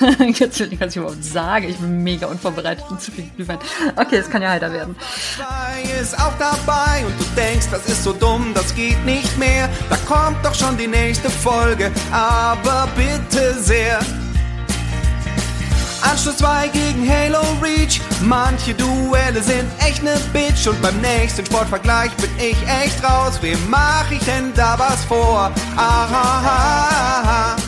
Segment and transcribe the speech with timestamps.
[0.34, 1.66] Jetzt will ich, was ich überhaupt sage.
[1.66, 3.58] Ich bin mega unvorbereitet und zu viel Glühwein.
[3.96, 4.96] Okay, es kann ja heiter werden.
[6.00, 9.68] ist auch dabei und du denkst, das ist so dumm, das geht nicht mehr.
[9.88, 14.00] Da kommt doch schon die nächste Folge, aber bitte sehr.
[16.00, 18.00] Anschluss 2 gegen Halo Reach.
[18.22, 20.66] Manche Duelle sind echt ne Bitch.
[20.68, 23.38] Und beim nächsten Sportvergleich bin ich echt raus.
[23.40, 25.50] Wem mach ich denn da was vor?
[25.76, 27.56] Aha.
[27.58, 27.67] Ich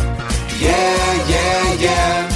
[0.61, 2.29] yeah, yeah, yeah.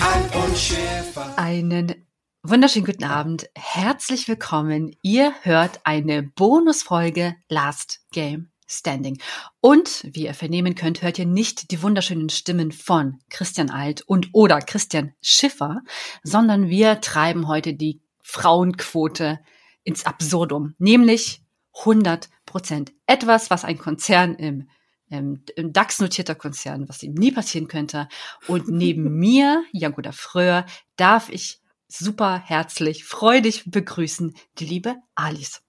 [0.00, 1.34] Alf und Schäfer.
[1.36, 2.06] Einen
[2.42, 3.48] wunderschönen guten Abend.
[3.56, 4.94] Herzlich willkommen.
[5.02, 9.18] Ihr hört eine Bonusfolge Last Game Standing.
[9.60, 14.28] Und wie ihr vernehmen könnt, hört ihr nicht die wunderschönen Stimmen von Christian Alt und
[14.32, 15.80] oder Christian Schiffer,
[16.22, 19.40] sondern wir treiben heute die Frauenquote
[19.82, 21.42] ins Absurdum, nämlich
[21.80, 22.92] 100 Prozent.
[23.06, 24.68] Etwas, was ein Konzern im,
[25.10, 28.08] im, im DAX notierter Konzern, was ihm nie passieren könnte.
[28.46, 35.62] Und neben mir, Jagoda Fröhr, darf ich super herzlich, freudig begrüßen die liebe Alice.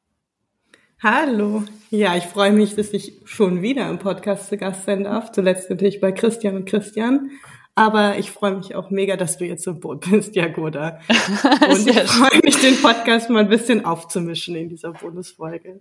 [1.01, 1.63] Hallo.
[1.91, 5.31] Ja, ich freue mich, dass ich schon wieder im Podcast zu Gast sein darf.
[5.31, 7.31] Zuletzt natürlich bei Christian und Christian.
[7.79, 10.99] Aber ich freue mich auch mega, dass du jetzt im Boot bist, Jagoda.
[11.69, 15.79] Und ich freue mich, den Podcast mal ein bisschen aufzumischen in dieser Bonusfolge.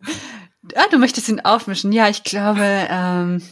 [0.77, 1.91] Ah, du möchtest ihn aufmischen.
[1.91, 3.43] Ja, ich glaube, ähm,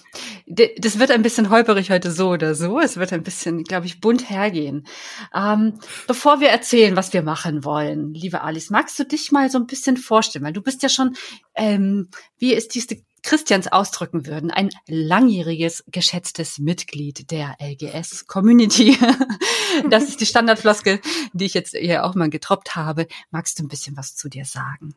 [0.46, 2.78] das wird ein bisschen holperig heute so oder so.
[2.78, 4.86] Es wird ein bisschen, glaube ich, bunt hergehen.
[5.34, 9.58] Ähm, bevor wir erzählen, was wir machen wollen, liebe Alice, magst du dich mal so
[9.58, 10.44] ein bisschen vorstellen?
[10.44, 11.16] Weil du bist ja schon,
[11.56, 18.96] ähm, wie ist diese Christians ausdrücken würden, ein langjähriges, geschätztes Mitglied der LGS-Community.
[19.90, 21.00] das ist die Standardfloskel,
[21.32, 23.08] die ich jetzt hier auch mal getroppt habe.
[23.32, 24.94] Magst du ein bisschen was zu dir sagen?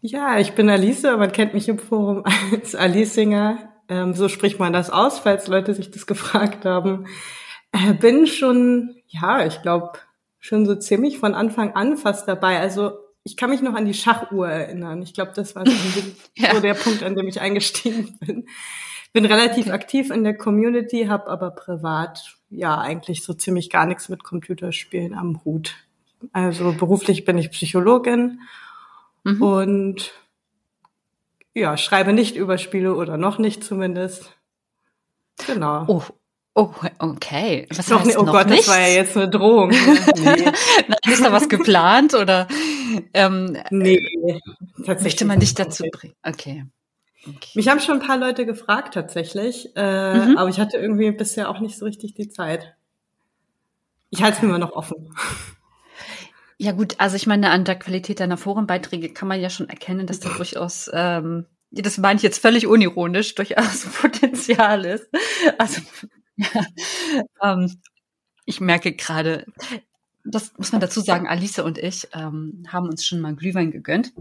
[0.00, 3.72] Ja, ich bin Alice, man kennt mich im Forum als Alicinger.
[3.88, 7.08] Ähm, so spricht man das aus, falls Leute sich das gefragt haben.
[7.72, 9.98] Äh, bin schon, ja, ich glaube,
[10.38, 12.60] schon so ziemlich von Anfang an fast dabei.
[12.60, 12.92] Also
[13.28, 15.02] ich kann mich noch an die Schachuhr erinnern.
[15.02, 15.72] Ich glaube, das war so,
[16.34, 16.54] ja.
[16.54, 18.46] so, der Punkt, an dem ich eingestiegen bin.
[19.12, 19.74] Bin relativ okay.
[19.74, 25.12] aktiv in der Community, habe aber privat ja eigentlich so ziemlich gar nichts mit Computerspielen
[25.12, 25.74] am Hut.
[26.32, 28.40] Also beruflich bin ich Psychologin
[29.24, 29.42] mhm.
[29.42, 30.12] und
[31.52, 34.34] ja, schreibe nicht über Spiele oder noch nicht zumindest.
[35.46, 35.84] Genau.
[35.86, 36.02] Oh,
[36.54, 37.68] Oh, okay.
[37.72, 38.66] Was noch, heißt, oh noch Gott, nichts?
[38.66, 39.68] das war ja jetzt eine Drohung.
[40.16, 40.24] nee.
[40.24, 40.52] Nein,
[41.06, 42.48] ist da was geplant oder?
[43.14, 43.98] Ähm, nee,
[44.76, 45.02] tatsächlich.
[45.02, 46.14] Möchte man dich dazu bringen?
[46.22, 46.64] Okay.
[47.26, 47.50] okay.
[47.54, 50.38] Mich haben schon ein paar Leute gefragt tatsächlich, äh, mhm.
[50.38, 52.74] aber ich hatte irgendwie bisher auch nicht so richtig die Zeit.
[54.10, 55.14] Ich halte es mir immer noch offen.
[56.60, 60.08] Ja gut, also ich meine, an der Qualität deiner Forenbeiträge kann man ja schon erkennen,
[60.08, 65.08] dass da durchaus ähm, das meine ich jetzt völlig unironisch, durchaus Potenzial ist.
[65.58, 65.82] Also
[67.42, 67.80] ähm,
[68.44, 69.44] ich merke gerade,
[70.30, 74.12] das muss man dazu sagen, Alice und ich ähm, haben uns schon mal Glühwein gegönnt.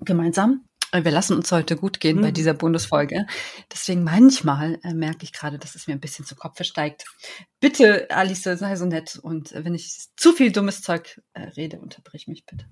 [0.00, 0.64] Gemeinsam.
[0.92, 2.22] Äh, wir lassen uns heute gut gehen mhm.
[2.22, 3.26] bei dieser Bundesfolge.
[3.72, 7.04] Deswegen manchmal äh, merke ich gerade, dass es mir ein bisschen zu Kopf steigt.
[7.60, 9.18] Bitte, Alice, sei so nett.
[9.20, 12.66] Und wenn ich zu viel dummes Zeug äh, rede, unterbrich mich bitte.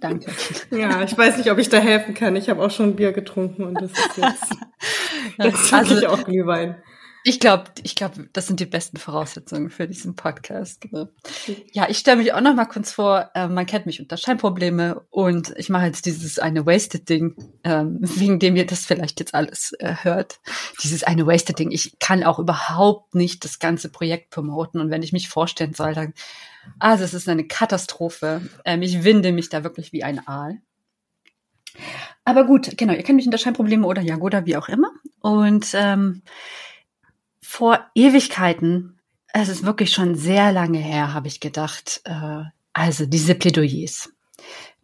[0.00, 0.30] Danke.
[0.70, 2.36] Ja, ich weiß nicht, ob ich da helfen kann.
[2.36, 4.52] Ich habe auch schon Bier getrunken und das ist jetzt,
[5.38, 6.82] ist also, auch Glühwein.
[7.26, 10.82] Ich glaube, ich glaube, das sind die besten Voraussetzungen für diesen Podcast.
[10.82, 11.08] Genau.
[11.72, 13.30] Ja, ich stelle mich auch noch mal kurz vor.
[13.34, 17.96] Äh, man kennt mich unter Scheinprobleme und ich mache jetzt dieses eine Wasted Ding, ähm,
[18.02, 20.38] wegen dem ihr das vielleicht jetzt alles äh, hört.
[20.82, 21.70] Dieses eine Wasted Ding.
[21.70, 25.94] Ich kann auch überhaupt nicht das ganze Projekt promoten und wenn ich mich vorstellen soll,
[25.94, 26.12] dann,
[26.78, 28.42] also es ist eine Katastrophe.
[28.66, 30.58] Ähm, ich winde mich da wirklich wie ein Aal.
[32.26, 34.90] Aber gut, genau, ihr kennt mich unter Scheinprobleme oder Jagoda, wie auch immer.
[35.20, 36.20] Und ähm,
[37.54, 38.98] vor Ewigkeiten,
[39.32, 42.42] es ist wirklich schon sehr lange her, habe ich gedacht, äh,
[42.72, 44.12] also diese Plädoyers.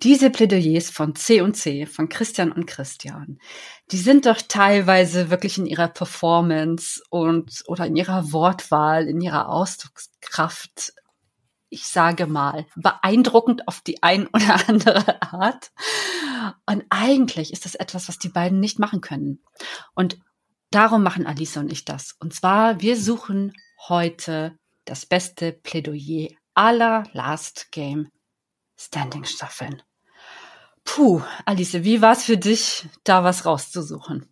[0.05, 3.40] Diese Plädoyers von C und C, von Christian und Christian,
[3.90, 9.49] die sind doch teilweise wirklich in ihrer Performance und oder in ihrer Wortwahl, in ihrer
[9.49, 10.93] Ausdruckskraft,
[11.70, 15.72] ich sage mal, beeindruckend auf die ein oder andere Art.
[16.67, 19.43] Und eigentlich ist das etwas, was die beiden nicht machen können.
[19.94, 20.20] Und
[20.70, 22.14] Darum machen Alisa und ich das.
[22.20, 23.52] Und zwar, wir suchen
[23.88, 28.08] heute das beste Plädoyer aller Last Game
[28.78, 29.82] Standing Staffeln.
[30.84, 34.26] Puh, Alice, wie war es für dich, da was rauszusuchen?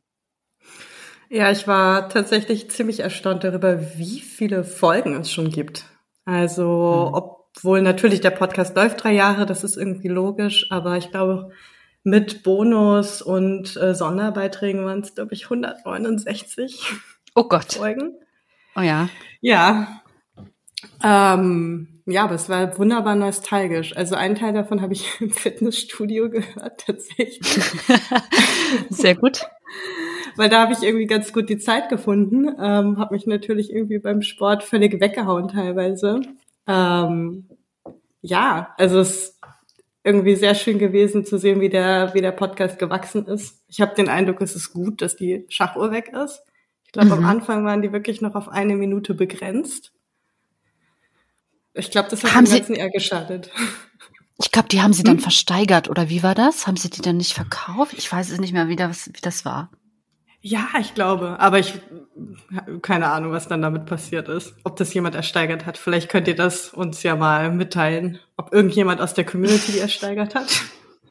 [1.29, 5.85] Ja, ich war tatsächlich ziemlich erstaunt darüber, wie viele Folgen es schon gibt.
[6.25, 7.15] Also, mhm.
[7.15, 11.53] obwohl natürlich der Podcast läuft drei Jahre, das ist irgendwie logisch, aber ich glaube,
[12.09, 16.83] mit Bonus und äh, Sonderbeiträgen waren es, glaube ich, 169.
[17.35, 17.75] Oh Gott.
[17.75, 18.15] Folgen.
[18.75, 19.09] Oh ja.
[19.41, 20.03] Ja.
[21.03, 23.95] Ähm, ja, aber es war wunderbar nostalgisch.
[23.97, 27.61] Also einen Teil davon habe ich im Fitnessstudio gehört, tatsächlich.
[28.91, 29.43] Sehr gut.
[30.37, 32.49] Weil da habe ich irgendwie ganz gut die Zeit gefunden.
[32.59, 36.23] Ähm, habe mich natürlich irgendwie beim Sport völlig weggehauen teilweise.
[36.67, 37.49] Ähm,
[38.23, 39.38] ja, also es
[40.09, 43.63] irgendwie sehr schön gewesen zu sehen, wie der, wie der Podcast gewachsen ist.
[43.69, 46.43] Ich habe den Eindruck, es ist gut, dass die Schachuhr weg ist.
[46.87, 47.13] Ich glaube, mhm.
[47.13, 49.93] am Anfang waren die wirklich noch auf eine Minute begrenzt.
[51.75, 53.51] Ich glaube, das hat haben dem Ganzen eher geschadet.
[54.41, 55.23] Ich glaube, die haben sie dann hm?
[55.23, 56.69] versteigert, oder wie war das?
[56.69, 57.95] Haben sie die dann nicht verkauft?
[57.99, 59.69] Ich weiß es nicht mehr, wie das, wie das war.
[60.41, 61.41] Ja, ich glaube.
[61.41, 61.75] Aber ich
[62.83, 64.55] keine Ahnung, was dann damit passiert ist.
[64.65, 65.79] Ob das jemand ersteigert hat.
[65.79, 70.35] Vielleicht könnt ihr das uns ja mal mitteilen, ob irgendjemand aus der Community die ersteigert
[70.35, 70.63] hat.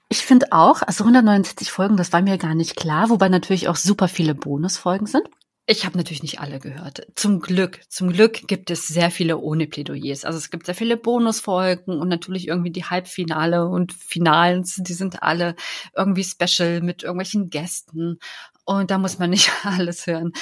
[0.10, 3.76] Ich finde auch, also 169 Folgen, das war mir gar nicht klar, wobei natürlich auch
[3.76, 5.28] super viele Bonusfolgen sind.
[5.70, 7.06] Ich habe natürlich nicht alle gehört.
[7.16, 10.24] Zum Glück, zum Glück gibt es sehr viele ohne Plädoyers.
[10.24, 15.24] Also es gibt sehr viele Bonusfolgen und natürlich irgendwie die Halbfinale und Finals, die sind
[15.24, 15.56] alle
[15.94, 18.20] irgendwie special mit irgendwelchen Gästen
[18.68, 20.34] und da muss man nicht alles hören.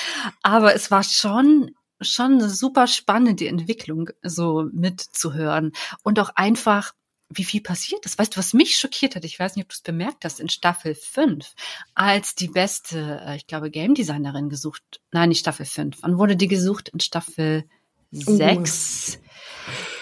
[0.42, 5.72] Aber es war schon schon eine super spannende Entwicklung so mitzuhören
[6.04, 6.92] und auch einfach
[7.30, 8.20] wie viel passiert ist.
[8.20, 9.24] Weißt du, was mich schockiert hat?
[9.24, 11.54] Ich weiß nicht, ob du es bemerkt hast, in Staffel 5,
[11.96, 15.98] als die beste, äh, ich glaube, Game Designerin gesucht, nein, nicht Staffel 5.
[16.02, 16.90] Wann wurde die gesucht?
[16.90, 17.64] In Staffel
[18.12, 19.20] 6.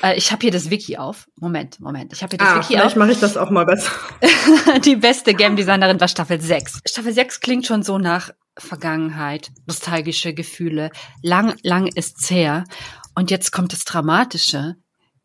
[0.02, 1.28] Äh, ich habe hier das Wiki auf.
[1.40, 2.14] Moment, Moment.
[2.14, 2.92] Ich habe hier das ah, Wiki vielleicht auf.
[2.94, 3.92] Vielleicht mache ich das auch mal besser.
[4.86, 6.82] die beste Game Designerin war Staffel 6.
[6.88, 10.92] Staffel 6 klingt schon so nach Vergangenheit, nostalgische Gefühle.
[11.22, 12.66] Lang, lang ist's her.
[13.16, 14.76] Und jetzt kommt das Dramatische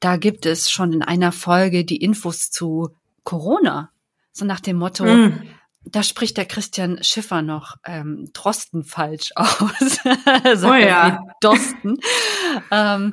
[0.01, 2.91] da gibt es schon in einer Folge die Infos zu
[3.25, 3.91] Corona.
[4.33, 5.43] So nach dem Motto, mm.
[5.91, 9.99] Da spricht der Christian Schiffer noch ähm, Drosten falsch aus.
[10.65, 11.21] oh ja.
[11.41, 11.97] Dosten.
[12.71, 13.13] ähm,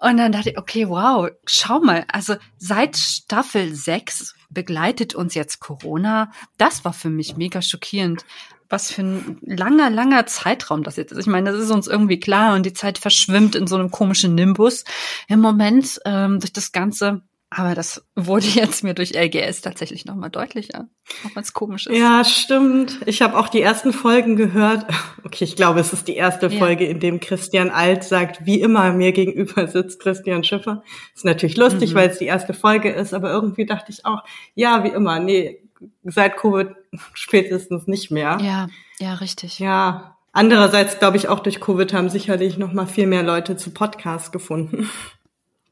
[0.00, 5.60] und dann dachte ich, okay, wow, schau mal, also seit Staffel 6 begleitet uns jetzt
[5.60, 6.30] Corona.
[6.58, 8.24] Das war für mich mega schockierend
[8.70, 11.18] was für ein langer, langer Zeitraum das jetzt ist.
[11.18, 14.34] Ich meine, das ist uns irgendwie klar und die Zeit verschwimmt in so einem komischen
[14.34, 14.84] Nimbus
[15.28, 17.22] im Moment ähm, durch das Ganze.
[17.56, 20.88] Aber das wurde jetzt mir durch LGS tatsächlich nochmal deutlicher,
[21.24, 21.96] auch wenn es komisch ist.
[21.96, 22.98] Ja, stimmt.
[23.06, 24.84] Ich habe auch die ersten Folgen gehört.
[25.26, 26.58] Okay, ich glaube, es ist die erste ja.
[26.58, 30.84] Folge, in dem Christian Alt sagt, wie immer mir gegenüber sitzt Christian Schiffer.
[31.14, 31.94] Ist natürlich lustig, mhm.
[31.96, 34.22] weil es die erste Folge ist, aber irgendwie dachte ich auch,
[34.54, 35.60] ja, wie immer, nee,
[36.04, 36.68] seit Covid
[37.14, 38.38] spätestens nicht mehr.
[38.42, 38.68] Ja,
[39.00, 39.58] ja, richtig.
[39.58, 40.16] Ja.
[40.32, 44.30] Andererseits glaube ich auch durch Covid haben sicherlich noch mal viel mehr Leute zu Podcasts
[44.30, 44.90] gefunden.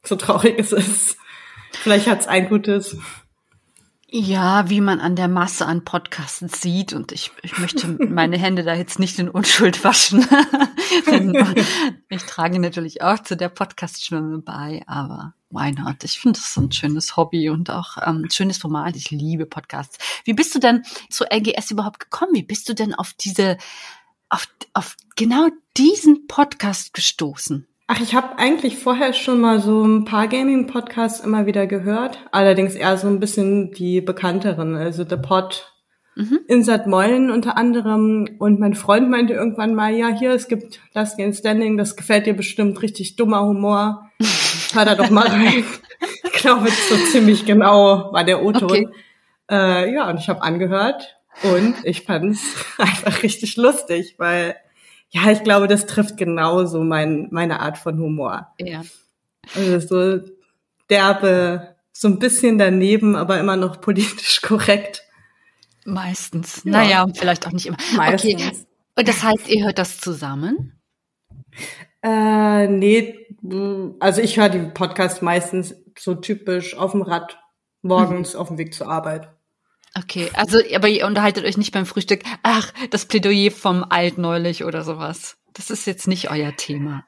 [0.03, 1.19] so traurig es ist.
[1.73, 2.97] Vielleicht hat es ein gutes.
[4.15, 8.63] Ja, wie man an der Masse an Podcasts sieht und ich, ich möchte meine Hände
[8.63, 10.21] da jetzt nicht in Unschuld waschen.
[12.11, 16.05] ich trage natürlich auch zu der Podcast-Schwimme bei, aber why not?
[16.05, 18.97] Ich finde das so ein schönes Hobby und auch ähm, ein schönes Format.
[18.97, 19.97] Ich liebe Podcasts.
[20.25, 22.35] Wie bist du denn zu LGS überhaupt gekommen?
[22.35, 23.57] Wie bist du denn auf diese,
[24.29, 25.49] auf, auf genau
[25.79, 27.67] diesen Podcast gestoßen?
[27.95, 32.75] Ach, ich habe eigentlich vorher schon mal so ein paar Gaming-Podcasts immer wieder gehört, allerdings
[32.75, 35.71] eher so ein bisschen die bekannteren, also The Pod,
[36.15, 36.41] mhm.
[36.49, 38.37] Insert Meulen unter anderem.
[38.39, 42.25] Und mein Freund meinte irgendwann mal, ja, hier, es gibt Last Game Standing, das gefällt
[42.25, 44.09] dir bestimmt, richtig dummer Humor.
[44.73, 45.63] Hör da doch mal rein.
[46.25, 48.71] ich glaube, so ziemlich genau war der O-Ton.
[48.71, 48.89] Okay.
[49.51, 54.57] Äh, ja, und ich habe angehört und ich fand es einfach richtig lustig, weil
[55.13, 58.49] ja, ich glaube, das trifft genauso mein, meine Art von Humor.
[58.59, 58.83] Ja.
[59.55, 60.25] Also so
[60.89, 65.03] derbe, so ein bisschen daneben, aber immer noch politisch korrekt.
[65.85, 66.63] Meistens.
[66.65, 66.71] Ja.
[66.71, 67.77] Naja, vielleicht auch nicht immer.
[67.95, 68.35] Meistens.
[68.35, 68.53] Okay.
[68.97, 70.81] Und das heißt, ihr hört das zusammen?
[72.03, 73.27] Äh, nee,
[74.01, 77.39] also ich höre die Podcast meistens so typisch auf dem Rad
[77.83, 78.41] morgens mhm.
[78.41, 79.31] auf dem Weg zur Arbeit.
[79.99, 82.23] Okay, also aber ihr unterhaltet euch nicht beim Frühstück.
[82.43, 85.37] Ach, das Plädoyer vom Alt neulich oder sowas.
[85.53, 87.05] Das ist jetzt nicht euer Thema.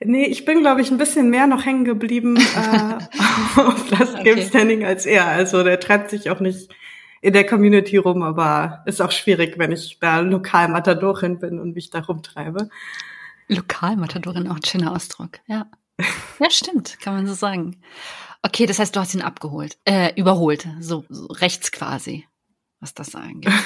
[0.00, 4.22] Nee, ich bin, glaube ich, ein bisschen mehr noch hängen geblieben äh, auf das okay.
[4.24, 5.26] Game Standing als er.
[5.26, 6.74] Also der treibt sich auch nicht
[7.20, 11.74] in der Community rum, aber ist auch schwierig, wenn ich da lokal Matadorin bin und
[11.74, 12.68] mich da rumtreibe.
[13.48, 15.66] Lokalmatadorin, auch ein schöner Ausdruck, ja.
[16.40, 17.80] Ja, stimmt, kann man so sagen.
[18.42, 22.26] Okay, das heißt, du hast ihn abgeholt, äh, überholt, so, so rechts quasi,
[22.80, 23.52] was das angeht.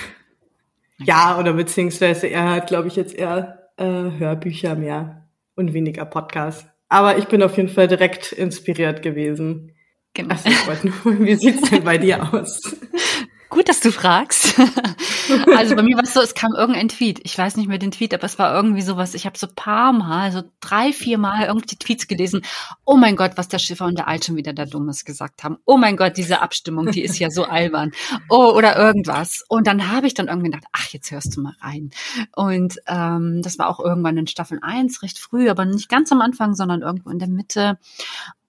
[0.98, 1.10] Okay.
[1.10, 6.66] Ja, oder beziehungsweise er hat, glaube ich, jetzt eher äh, Hörbücher mehr und weniger Podcasts.
[6.88, 9.72] Aber ich bin auf jeden Fall direkt inspiriert gewesen.
[10.14, 10.34] Genau.
[10.34, 12.62] Also wie sieht's denn bei dir aus?
[13.48, 14.58] Gut, dass du fragst.
[15.56, 17.20] also bei mir war es so, es kam irgendein Tweet.
[17.22, 19.14] Ich weiß nicht mehr den Tweet, aber es war irgendwie sowas.
[19.14, 22.42] Ich habe so paar Mal, so drei, vier Mal irgendwie Tweets gelesen.
[22.84, 25.58] Oh mein Gott, was der Schiffer und der Alt schon wieder da Dummes gesagt haben.
[25.64, 27.92] Oh mein Gott, diese Abstimmung, die ist ja so albern.
[28.28, 29.44] Oh, oder irgendwas.
[29.48, 31.90] Und dann habe ich dann irgendwie gedacht, ach, jetzt hörst du mal rein.
[32.34, 36.20] Und ähm, das war auch irgendwann in Staffel 1, recht früh, aber nicht ganz am
[36.20, 37.78] Anfang, sondern irgendwo in der Mitte.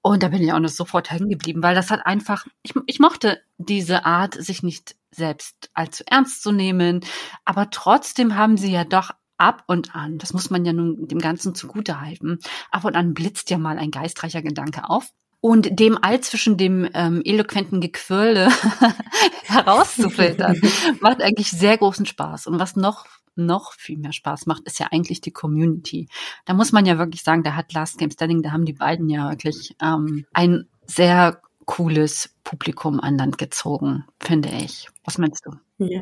[0.08, 3.00] Und da bin ich auch noch sofort hängen geblieben, weil das hat einfach, ich, ich
[3.00, 7.02] mochte diese Art, sich nicht selbst allzu ernst zu nehmen,
[7.44, 11.20] aber trotzdem haben sie ja doch ab und an, das muss man ja nun dem
[11.20, 12.40] Ganzen zugute halten,
[12.72, 15.10] ab und an blitzt ja mal ein geistreicher Gedanke auf.
[15.42, 18.50] Und dem all zwischen dem ähm, eloquenten Gequirle
[19.44, 20.60] herauszufiltern,
[21.02, 22.48] macht eigentlich sehr großen Spaß.
[22.48, 23.06] Und was noch
[23.38, 26.08] noch viel mehr Spaß macht, ist ja eigentlich die Community.
[26.46, 29.10] Da muss man ja wirklich sagen, da hat Last Game Standing, da haben die beiden
[29.10, 34.88] ja wirklich ähm, ein sehr cooles Publikum an Land gezogen, finde ich.
[35.03, 35.51] Was meinst du?
[35.84, 36.01] Ja,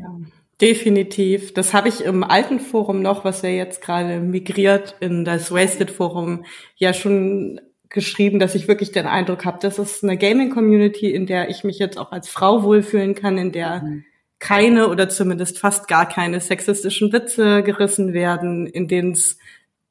[0.60, 1.52] definitiv.
[1.54, 5.90] Das habe ich im alten Forum noch, was ja jetzt gerade migriert in das Wasted
[5.90, 6.44] Forum,
[6.76, 11.50] ja schon geschrieben, dass ich wirklich den Eindruck habe, das ist eine Gaming-Community, in der
[11.50, 14.04] ich mich jetzt auch als Frau wohlfühlen kann, in der mhm
[14.38, 19.38] keine oder zumindest fast gar keine sexistischen Witze gerissen werden, in denen es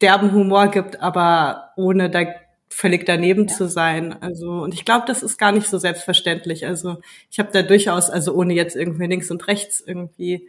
[0.02, 2.26] derben Humor gibt, aber ohne da
[2.70, 3.54] völlig daneben ja.
[3.54, 4.22] zu sein.
[4.22, 6.66] Also und ich glaube, das ist gar nicht so selbstverständlich.
[6.68, 6.98] Also
[7.32, 10.48] ich habe da durchaus, also ohne jetzt irgendwie links und rechts irgendwie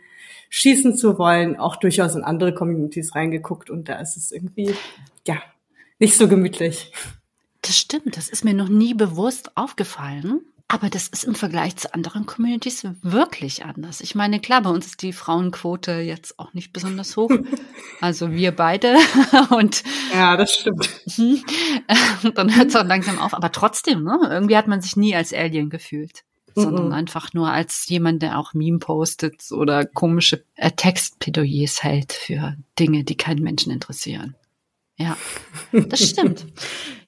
[0.50, 4.74] schießen zu wollen, auch durchaus in andere Communities reingeguckt und da ist es irgendwie
[5.26, 5.40] ja
[5.98, 6.92] nicht so gemütlich.
[7.62, 10.40] Das stimmt, das ist mir noch nie bewusst aufgefallen.
[10.68, 14.00] Aber das ist im Vergleich zu anderen Communities wirklich anders.
[14.00, 17.30] Ich meine, klar, bei uns ist die Frauenquote jetzt auch nicht besonders hoch.
[18.00, 18.96] Also wir beide
[19.50, 19.82] und
[20.12, 20.86] ja, das stimmt.
[22.34, 23.32] dann hört es auch langsam auf.
[23.32, 24.18] Aber trotzdem, ne?
[24.28, 28.52] irgendwie hat man sich nie als Alien gefühlt, sondern einfach nur als jemand, der auch
[28.52, 34.34] Meme postet oder komische äh, Textplädoyers hält für Dinge, die keinen Menschen interessieren.
[34.98, 35.16] Ja,
[35.72, 36.44] das stimmt.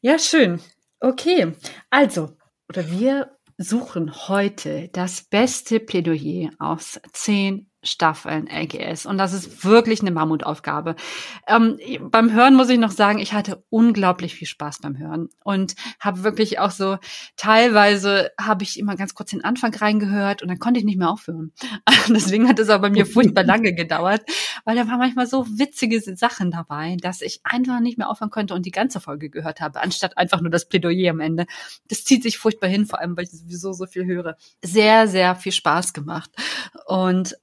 [0.00, 0.58] ja, schön.
[1.00, 1.52] Okay,
[1.90, 2.30] also
[2.68, 9.06] oder wir suchen heute das beste Plädoyer aus zehn Staffeln LGS.
[9.06, 10.96] Und das ist wirklich eine Mammutaufgabe.
[11.46, 11.78] Ähm,
[12.10, 16.24] beim Hören muss ich noch sagen, ich hatte unglaublich viel Spaß beim Hören und habe
[16.24, 16.98] wirklich auch so,
[17.36, 21.10] teilweise habe ich immer ganz kurz den Anfang reingehört und dann konnte ich nicht mehr
[21.10, 21.52] aufhören.
[22.08, 24.22] Deswegen hat es auch bei mir furchtbar lange gedauert,
[24.64, 28.54] weil da waren manchmal so witzige Sachen dabei, dass ich einfach nicht mehr aufhören konnte
[28.54, 31.46] und die ganze Folge gehört habe, anstatt einfach nur das Plädoyer am Ende.
[31.88, 34.36] Das zieht sich furchtbar hin, vor allem, weil ich sowieso so viel höre.
[34.62, 36.30] Sehr, sehr viel Spaß gemacht.
[36.86, 37.36] Und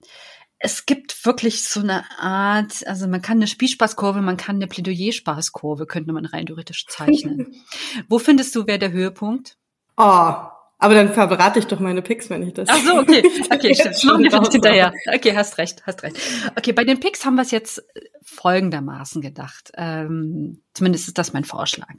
[0.60, 5.86] es gibt wirklich so eine Art, also man kann eine Spielspaßkurve, man kann eine Plädoyer-Spaßkurve,
[5.86, 7.56] könnte man rein theoretisch zeichnen.
[8.08, 9.58] Wo findest du, wäre der Höhepunkt?
[9.98, 10.34] Oh,
[10.78, 12.68] aber dann verbrate ich doch meine Picks, wenn ich das.
[12.70, 13.24] Ach so, okay.
[13.50, 14.24] Okay, stimmt.
[14.24, 14.94] Wir das hinterher.
[15.14, 16.18] Okay, hast recht, hast recht.
[16.58, 17.84] Okay, bei den Picks haben wir es jetzt
[18.24, 19.72] folgendermaßen gedacht.
[19.76, 21.96] Ähm, zumindest ist das mein Vorschlag.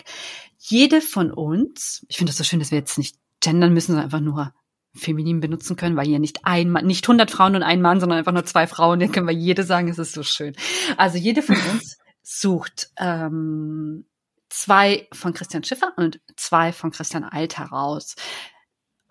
[0.59, 4.05] Jede von uns, ich finde das so schön, dass wir jetzt nicht gendern müssen, sondern
[4.05, 4.53] einfach nur
[4.97, 8.19] feminin benutzen können, weil hier nicht ein Mann, nicht 100 Frauen und ein Mann, sondern
[8.19, 10.55] einfach nur zwei Frauen, dann können wir jede sagen, es ist so schön.
[10.97, 14.07] Also jede von uns sucht ähm,
[14.49, 18.17] zwei von Christian Schiffer und zwei von Christian Alt heraus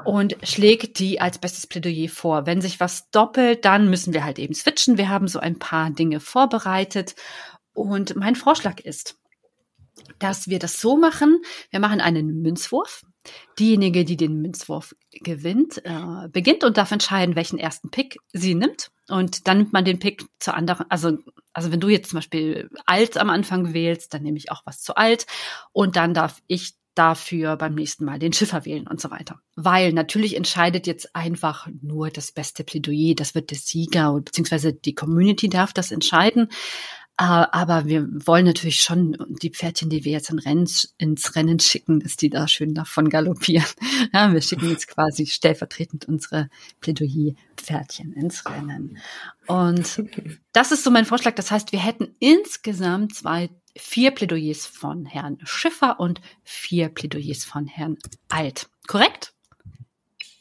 [0.04, 2.46] und schlägt die als bestes Plädoyer vor.
[2.46, 4.98] Wenn sich was doppelt, dann müssen wir halt eben switchen.
[4.98, 7.16] Wir haben so ein paar Dinge vorbereitet
[7.74, 9.18] und mein Vorschlag ist,
[10.20, 11.42] dass wir das so machen.
[11.70, 13.04] Wir machen einen Münzwurf.
[13.60, 18.92] Diejenige, die den Münzwurf gewinnt, äh, beginnt und darf entscheiden, welchen ersten Pick sie nimmt.
[19.08, 21.18] Und dann nimmt man den Pick zu anderen, also,
[21.54, 24.82] also wenn du jetzt zum Beispiel alt am Anfang wählst, dann nehme ich auch was
[24.82, 25.26] zu alt.
[25.72, 29.40] Und dann darf ich dafür beim nächsten Mal den Schiffer wählen und so weiter.
[29.56, 34.96] Weil natürlich entscheidet jetzt einfach nur das beste Plädoyer, das wird der Sieger, beziehungsweise die
[34.96, 36.50] Community darf das entscheiden.
[37.18, 41.60] Äh, aber wir wollen natürlich schon die Pferdchen, die wir jetzt in Rennen, ins Rennen
[41.60, 43.66] schicken, dass die da schön davon galoppieren.
[44.14, 46.50] Ja, wir schicken jetzt quasi stellvertretend unsere
[46.82, 48.98] Plädoyer-Pferdchen ins Rennen.
[49.48, 50.04] Und
[50.54, 51.36] das ist so mein Vorschlag.
[51.36, 57.68] Das heißt, wir hätten insgesamt zwei, vier Plädoyers von Herrn Schiffer und vier Plädoyers von
[57.68, 57.98] Herrn
[58.30, 58.70] Alt.
[58.88, 59.34] Korrekt?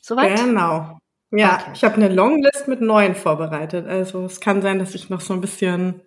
[0.01, 0.39] Soweit?
[0.39, 0.99] Genau.
[1.31, 1.71] Ja, okay.
[1.75, 3.87] ich habe eine Longlist mit neun vorbereitet.
[3.87, 6.03] Also es kann sein, dass ich noch so ein bisschen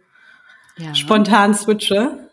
[0.77, 0.95] ja.
[0.95, 2.29] spontan switche.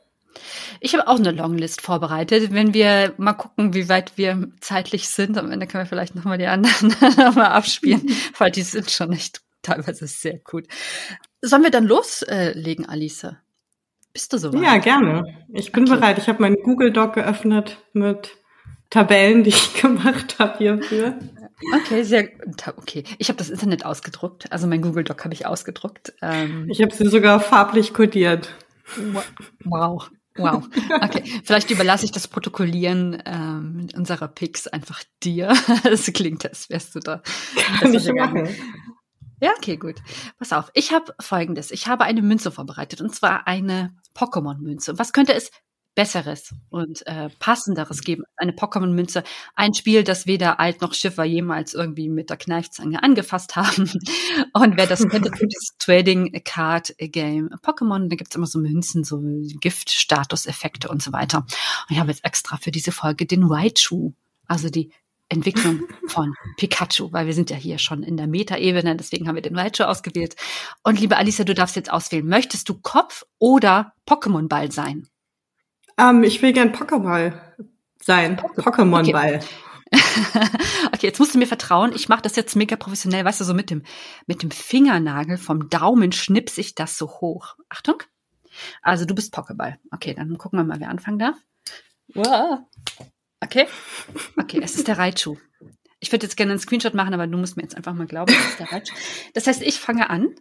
[0.81, 2.53] Ich habe auch eine Longlist vorbereitet.
[2.53, 6.39] Wenn wir mal gucken, wie weit wir zeitlich sind, am Ende können wir vielleicht nochmal
[6.39, 10.67] die anderen nochmal abspielen, weil die sind schon echt teilweise sehr gut.
[11.41, 13.27] Sollen wir dann loslegen, Alice?
[14.13, 14.63] Bist du soweit?
[14.63, 15.39] Ja, gerne.
[15.53, 15.97] Ich bin okay.
[15.97, 16.19] bereit.
[16.19, 18.37] Ich habe meinen Google Doc geöffnet mit
[18.91, 21.19] Tabellen, die ich gemacht habe hierfür.
[21.73, 22.29] Okay, sehr
[22.77, 23.05] okay.
[23.19, 26.15] Ich habe das Internet ausgedruckt, also mein Google Doc habe ich ausgedruckt.
[26.23, 28.55] Ähm, ich habe sie sogar farblich kodiert.
[29.65, 30.11] Wow.
[30.37, 30.69] Wow.
[31.01, 35.55] Okay, vielleicht überlasse ich das Protokollieren ähm, unserer Picks einfach dir.
[35.85, 37.23] Es klingt, als wärst du da.
[37.81, 38.49] Kann ich machen.
[39.41, 39.97] Ja, okay, gut.
[40.39, 40.71] Pass auf.
[40.75, 41.71] Ich habe folgendes.
[41.71, 44.99] Ich habe eine Münze vorbereitet und zwar eine Pokémon-Münze.
[44.99, 45.51] Was könnte es
[45.95, 49.23] Besseres und äh, Passenderes geben eine Pokémon-Münze.
[49.55, 53.91] Ein Spiel, das weder Alt noch Schiffer jemals irgendwie mit der Kneifzange angefasst haben.
[54.53, 58.09] Und wer das könnte, tut das Trading Card Game Pokémon.
[58.09, 59.21] Da gibt's immer so Münzen, so
[59.61, 61.39] Gift-Status-Effekte und so weiter.
[61.39, 64.13] Und ich habe jetzt extra für diese Folge den Raichu,
[64.47, 64.91] also die
[65.29, 69.43] Entwicklung von Pikachu, weil wir sind ja hier schon in der Meta-Ebene, deswegen haben wir
[69.43, 70.35] den Raichu ausgewählt.
[70.83, 72.27] Und liebe Alicia, du darfst jetzt auswählen.
[72.27, 75.09] Möchtest du Kopf oder Pokémon-Ball sein?
[75.99, 77.33] Ähm, ich will gern Pokémon
[78.01, 78.37] sein.
[78.37, 79.37] Pokémon-Ball.
[79.37, 79.45] Okay.
[80.93, 81.93] okay, jetzt musst du mir vertrauen.
[81.95, 83.25] Ich mache das jetzt mega professionell.
[83.25, 83.83] Weißt du, so mit dem,
[84.27, 87.57] mit dem Fingernagel vom Daumen schnips ich das so hoch.
[87.69, 88.03] Achtung.
[88.83, 89.77] Also du bist Pokéball.
[89.91, 91.37] Okay, dann gucken wir mal, wer anfangen darf.
[92.15, 92.61] Wow.
[93.41, 93.67] Okay.
[94.37, 95.37] Okay, es ist der Raichu.
[96.01, 98.33] Ich würde jetzt gerne einen Screenshot machen, aber du musst mir jetzt einfach mal glauben,
[98.33, 98.95] es ist der Raichu.
[99.33, 100.35] Das heißt, ich fange an.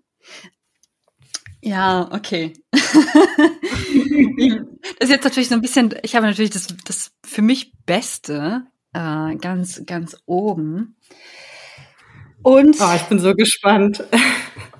[1.62, 2.54] Ja, okay.
[5.04, 9.36] ist jetzt natürlich so ein bisschen, ich habe natürlich das, das für mich Beste äh,
[9.36, 10.98] ganz, ganz oben.
[12.42, 14.04] Und oh, ich bin so gespannt.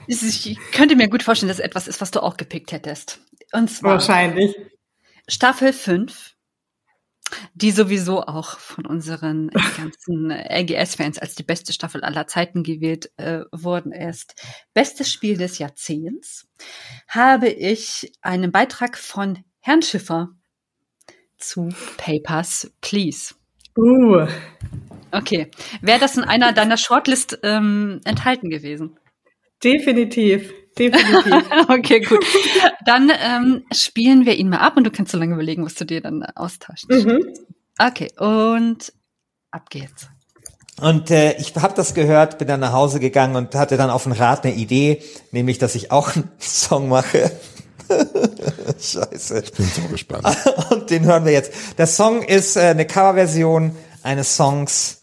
[0.06, 3.22] Ich könnte mir gut vorstellen, dass es etwas ist, was du auch gepickt hättest.
[3.54, 4.54] Und zwar Wahrscheinlich.
[5.30, 6.34] Staffel 5
[7.54, 13.42] die sowieso auch von unseren ganzen LGS-Fans als die beste Staffel aller Zeiten gewählt äh,
[13.52, 14.36] worden ist.
[14.74, 16.48] Bestes Spiel des Jahrzehnts
[17.08, 20.28] habe ich einen Beitrag von Herrn Schiffer
[21.38, 23.34] zu Papers, Please.
[23.78, 24.28] Uh.
[25.14, 25.52] Okay.
[25.82, 29.00] Wäre das in einer deiner Shortlist ähm, enthalten gewesen?
[29.64, 30.52] Definitiv.
[30.78, 31.46] Definitiv.
[31.70, 32.26] okay, gut.
[32.86, 35.86] Dann ähm, spielen wir ihn mal ab und du kannst so lange überlegen, was du
[35.86, 37.34] dir dann austauschen mhm.
[37.80, 38.92] Okay, und
[39.50, 40.10] ab geht's.
[40.82, 44.04] Und äh, ich habe das gehört, bin dann nach Hause gegangen und hatte dann auf
[44.04, 47.32] den Rat eine Idee, nämlich, dass ich auch einen Song mache.
[48.80, 49.40] Scheiße.
[49.40, 50.26] Ich bin so gespannt.
[50.72, 51.52] Und den hören wir jetzt.
[51.78, 55.00] Der Song ist äh, eine Coverversion eines Songs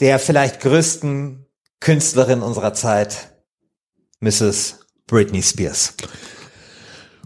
[0.00, 1.46] der vielleicht größten
[1.78, 3.28] Künstlerin unserer Zeit,
[4.18, 4.80] Mrs.
[5.06, 5.94] Britney Spears.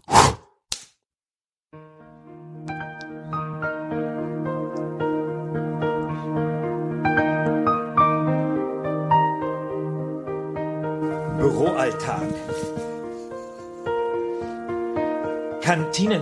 [0.06, 0.35] Büroalltag.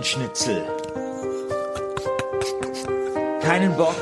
[0.05, 0.63] Kantinenschnitzel.
[3.41, 3.95] Keinen Bock.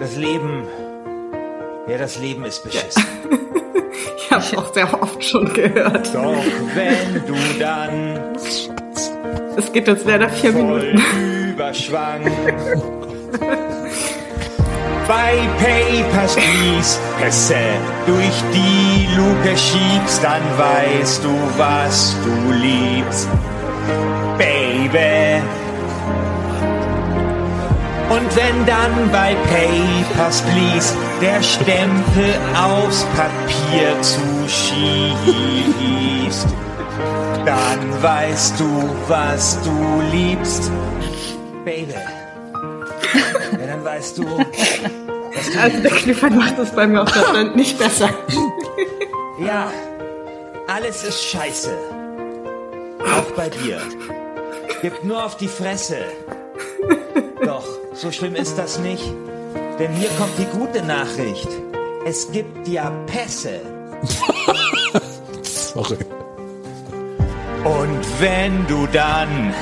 [0.00, 0.66] Das Leben.
[1.88, 3.04] Ja, das Leben ist beschissen.
[4.18, 6.12] Ich habe auch sehr oft schon gehört.
[6.12, 6.44] Doch
[6.74, 8.36] wenn du dann.
[9.56, 11.00] Es geht jetzt leider vier Minuten.
[11.52, 12.22] Überschwang.
[15.06, 17.54] Bei Papers, Please Pässe
[18.04, 23.28] durch die Luke schiebst, dann weißt du, was du liebst.
[28.08, 35.26] Und wenn dann bei Papers, Please der Stempel aufs Papier zuschießt,
[37.44, 40.70] dann weißt du, was du liebst.
[41.64, 41.94] Baby.
[43.52, 44.24] Ja, dann weißt du.
[44.24, 48.10] Was du also der Clifford macht das bei mir auf der Land nicht besser.
[49.44, 49.70] Ja,
[50.68, 51.76] alles ist scheiße.
[53.00, 53.80] Auch bei dir.
[54.80, 55.98] Gib nur auf die Fresse.
[57.44, 59.04] Doch, so schlimm ist das nicht.
[59.78, 61.48] Denn hier kommt die gute Nachricht.
[62.04, 63.60] Es gibt ja Pässe.
[65.42, 65.98] Sorry.
[67.64, 69.54] Und wenn du dann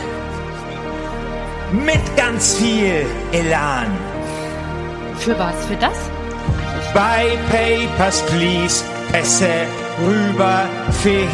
[1.73, 3.97] mit ganz viel Elan.
[5.18, 5.55] Für was?
[5.66, 5.97] Für das?
[6.92, 9.66] Bei Papers, Please Pässe
[10.07, 10.68] rüber
[11.03, 11.25] fegst.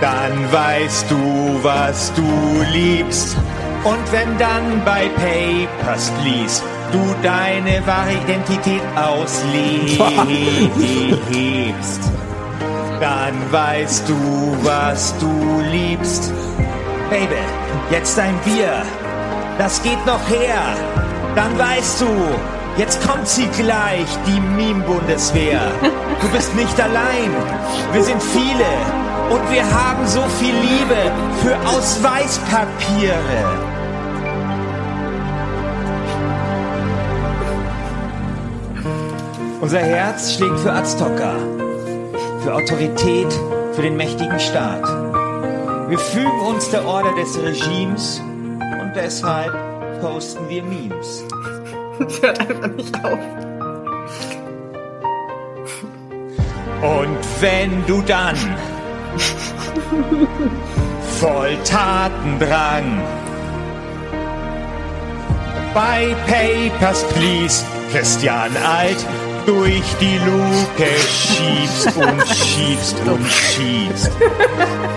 [0.00, 3.36] Dann weißt du, was du liebst.
[3.84, 10.00] Und wenn dann bei Papers, Please du deine wahre Identität auslebst,
[13.00, 16.32] dann weißt du, was du liebst.
[17.10, 17.34] Baby,
[17.90, 18.82] jetzt ein Bier,
[19.58, 20.76] das geht noch her.
[21.34, 22.08] Dann weißt du,
[22.78, 25.60] jetzt kommt sie gleich, die Meme-Bundeswehr.
[26.20, 27.30] Du bist nicht allein,
[27.92, 28.64] wir sind viele
[29.30, 31.12] und wir haben so viel Liebe
[31.42, 33.16] für Ausweispapiere.
[39.60, 41.34] Unser Herz schlägt für Aztoka,
[42.42, 43.32] für Autorität,
[43.72, 44.84] für den mächtigen Staat.
[45.88, 48.20] Wir fügen uns der Order des Regimes
[48.80, 49.52] und deshalb
[50.00, 51.24] posten wir Memes.
[51.98, 53.18] Es hört einfach nicht auf.
[56.82, 58.36] Und wenn du dann
[61.20, 63.02] voll Tatendrang.
[65.74, 67.64] Bei Papers, Please.
[67.90, 68.96] Christian Alt
[69.46, 74.10] durch die Luke schiebst und schiebst und schiebst,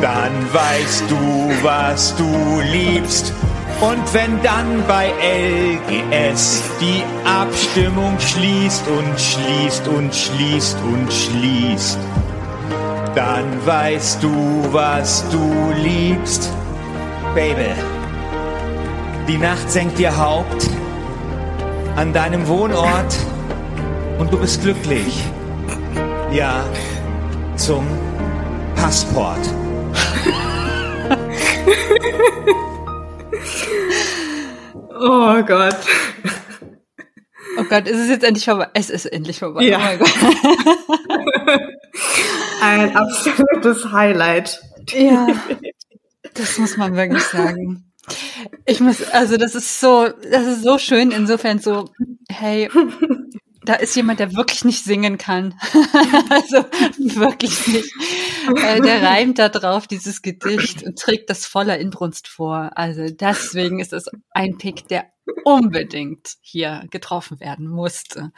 [0.01, 3.31] dann weißt du, was du liebst.
[3.79, 11.99] Und wenn dann bei LGS die Abstimmung schließt und schließt und schließt und schließt,
[13.15, 16.51] dann weißt du, was du liebst.
[17.35, 17.71] Baby,
[19.27, 20.69] die Nacht senkt ihr Haupt
[21.95, 23.15] an deinem Wohnort
[24.17, 25.23] und du bist glücklich.
[26.31, 26.63] Ja,
[27.55, 27.85] zum
[28.75, 29.39] Passport.
[35.01, 35.77] Oh Gott.
[37.57, 38.67] Oh Gott, ist es jetzt endlich vorbei?
[38.73, 39.63] Es ist endlich vorbei.
[39.63, 39.77] Ja.
[39.77, 40.13] Oh mein Gott.
[42.61, 44.61] Ein absolutes Highlight.
[44.91, 45.27] Ja,
[46.33, 47.91] das muss man wirklich sagen.
[48.65, 51.89] Ich muss, also das ist so, das ist so schön insofern so,
[52.29, 52.69] hey,
[53.65, 55.53] da ist jemand, der wirklich nicht singen kann.
[56.29, 56.65] also
[56.97, 57.93] wirklich nicht.
[58.55, 62.71] Äh, der reimt da drauf dieses Gedicht und trägt das voller Inbrunst vor.
[62.75, 65.05] Also deswegen ist es ein Pick, der
[65.43, 68.31] unbedingt hier getroffen werden musste.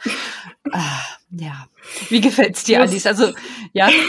[0.70, 1.00] Ah,
[1.30, 1.66] ja.
[2.08, 3.06] Wie gefällt's dir, Alice?
[3.06, 3.32] Also,
[3.72, 3.88] ja.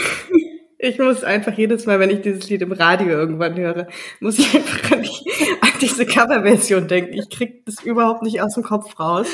[0.76, 3.88] Ich muss einfach jedes Mal, wenn ich dieses Lied im Radio irgendwann höre,
[4.20, 5.30] muss ich einfach an, die,
[5.62, 7.14] an diese Coverversion denken.
[7.14, 9.28] Ich krieg das überhaupt nicht aus dem Kopf raus.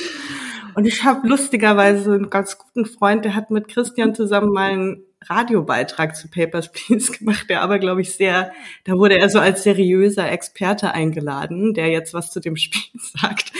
[0.74, 5.02] Und ich habe lustigerweise einen ganz guten Freund, der hat mit Christian zusammen mal einen
[5.22, 8.52] Radiobeitrag zu Papers, Please gemacht, der aber, glaube ich, sehr,
[8.84, 12.82] da wurde er so als seriöser Experte eingeladen, der jetzt was zu dem Spiel
[13.20, 13.52] sagt.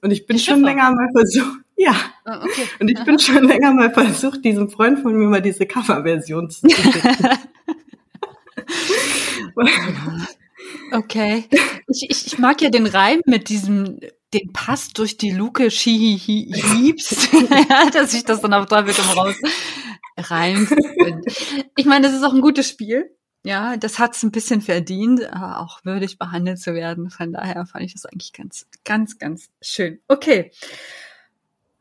[0.00, 1.94] Und ich bin Der schon länger mal versucht, ja.
[2.24, 2.66] Ah, Okay.
[2.80, 6.68] Und ich bin schon länger mal versucht, diesem Freund von mir mal diese Coverversion zu
[6.68, 7.02] schicken.
[10.92, 11.44] Okay.
[11.88, 13.98] Ich, ich, ich mag ja den Reim mit diesem,
[14.32, 17.32] den Pass durch die Luke schiebst,
[17.70, 19.36] ja, dass ich das dann auf Teufel komm raus
[20.16, 20.68] reimt.
[21.76, 23.16] Ich meine, das ist auch ein gutes Spiel.
[23.44, 27.10] Ja, das hat es ein bisschen verdient, auch würdig behandelt zu werden.
[27.10, 29.98] Von daher fand ich das eigentlich ganz, ganz, ganz schön.
[30.06, 30.52] Okay.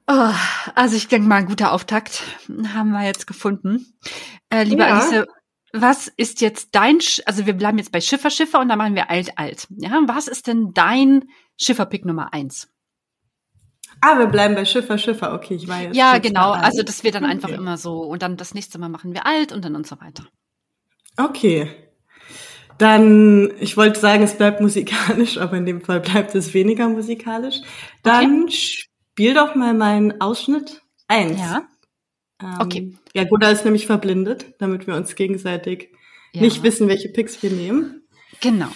[0.08, 0.34] Oh,
[0.74, 2.24] also ich denke mal, ein guter Auftakt
[2.74, 3.94] haben wir jetzt gefunden.
[4.50, 5.00] Äh, liebe Ja.
[5.00, 5.28] Alice,
[5.74, 8.96] was ist jetzt dein, Sch also wir bleiben jetzt bei Schiffer, Schiffer und dann machen
[8.96, 9.68] wir alt, alt.
[9.78, 11.26] Ja, was ist denn dein
[11.62, 12.71] Schifferpick Nummer eins?
[14.02, 15.34] ah, wir bleiben bei Schiffer, Schiffer.
[15.34, 15.95] Okay, ich war jetzt.
[15.95, 16.52] Ja, genau.
[16.52, 17.58] Also das wird dann einfach Okay.
[17.58, 20.26] immer so und dann das nächste Mal machen wir alt und dann und so weiter.
[21.17, 21.69] Okay.
[22.78, 27.62] Dann, ich wollte sagen, es bleibt musikalisch, aber in dem Fall bleibt es weniger musikalisch.
[28.02, 31.39] Dann spiel doch mal meinen Ausschnitt eins.
[31.39, 31.67] Ja.
[32.41, 32.97] Ähm, okay.
[33.13, 35.89] Ja, Gunnar ist nämlich verblindet, damit wir uns gegenseitig
[36.34, 36.41] ja.
[36.41, 38.02] nicht wissen, welche Picks wir nehmen.
[38.39, 38.69] Genau.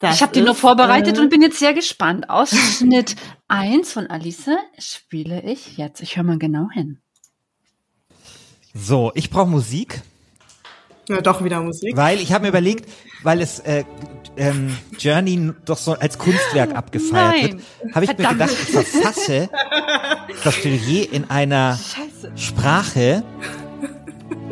[0.00, 2.28] Das ich habe die nur vorbereitet äh, und bin jetzt sehr gespannt.
[2.30, 3.16] Ausschnitt
[3.48, 6.00] eins von Alice spiele ich jetzt.
[6.00, 6.98] Ich höre mal genau hin.
[8.74, 10.00] So, ich brauche Musik,
[11.08, 11.96] Ja, doch wieder Musik.
[11.96, 12.88] weil ich habe mir überlegt,
[13.24, 13.84] weil es äh,
[14.36, 17.62] ähm, Journey doch so als Kunstwerk abgefeiert Nein.
[17.82, 18.38] wird, habe ich mir Verdammt.
[18.40, 19.50] gedacht, ich verfasse
[20.44, 22.32] das Plädoyer in einer Scheiße.
[22.36, 23.24] Sprache,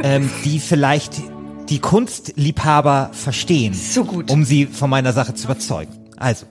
[0.02, 1.14] ähm, die vielleicht
[1.68, 4.30] die Kunstliebhaber verstehen, So gut.
[4.30, 5.92] um sie von meiner Sache zu überzeugen.
[6.16, 6.46] Also.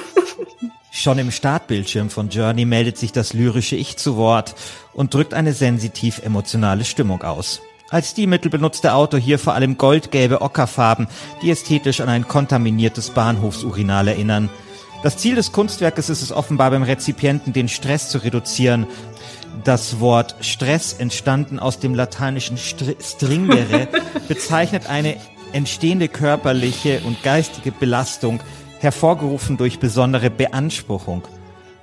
[0.92, 4.56] Schon im Startbildschirm von Journey meldet sich das lyrische Ich zu Wort
[4.94, 7.62] und drückt eine sensitiv emotionale Stimmung aus.
[7.90, 11.08] Als Stilmittel benutzt der Autor hier vor allem goldgelbe Ockerfarben,
[11.42, 14.50] die ästhetisch an ein kontaminiertes Bahnhofsurinal erinnern.
[15.04, 18.88] Das Ziel des Kunstwerkes ist es offenbar beim Rezipienten, den Stress zu reduzieren.
[19.64, 23.88] Das Wort Stress, entstanden aus dem lateinischen Str stringere,
[24.28, 25.18] bezeichnet eine
[25.54, 28.40] entstehende körperliche und geistige Belastung,
[28.80, 31.24] hervorgerufen durch besondere Beanspruchung.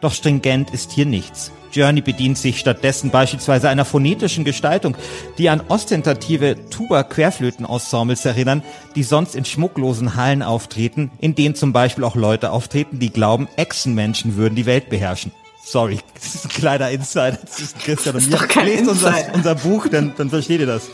[0.00, 1.50] Doch stringent ist hier nichts.
[1.72, 4.96] Journey bedient sich stattdessen beispielsweise einer phonetischen Gestaltung,
[5.38, 8.62] die an ostentative Tuba-Querflöten-Ensembles erinnern,
[8.94, 13.48] die sonst in schmucklosen Hallen auftreten, in denen zum Beispiel auch Leute auftreten, die glauben,
[13.56, 15.32] Echsenmenschen würden die Welt beherrschen.
[15.64, 17.38] Sorry, das ist ein kleiner Insider.
[17.42, 18.38] Ist Christian und mir.
[18.64, 20.90] Lest unser, unser Buch, dann, dann versteht ihr das.